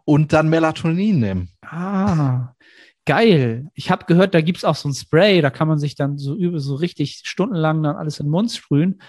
[0.04, 1.50] und dann Melatonin nehmen.
[1.62, 2.54] Ah,
[3.06, 3.68] geil.
[3.74, 6.36] Ich habe gehört, da gibt's auch so ein Spray, da kann man sich dann so
[6.36, 9.00] über so richtig stundenlang dann alles in den Mund sprühen.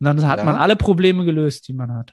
[0.00, 0.44] Und dann hat Ja.
[0.44, 2.12] man alle Probleme gelöst, die man hat.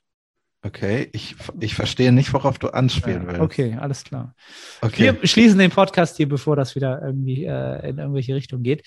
[0.65, 3.41] Okay, ich, ich verstehe nicht, worauf du anspielen willst.
[3.41, 4.34] Okay, alles klar.
[4.81, 5.13] okay.
[5.19, 8.81] Wir schließen den Podcast hier, bevor das wieder irgendwie äh, in irgendwelche Richtung geht.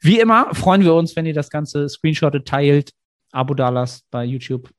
[0.00, 2.92] Wie immer freuen wir uns, wenn ihr das Ganze screenshottet, teilt,
[3.30, 4.70] Abo dalasst bei YouTube.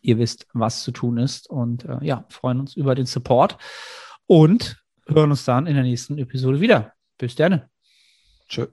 [0.00, 1.48] Ihr wisst, was zu tun ist.
[1.48, 3.56] Und äh, ja, freuen uns über den Support
[4.26, 6.94] und hören uns dann in der nächsten Episode wieder.
[7.16, 7.62] Bis dann.
[8.48, 8.66] Tschö.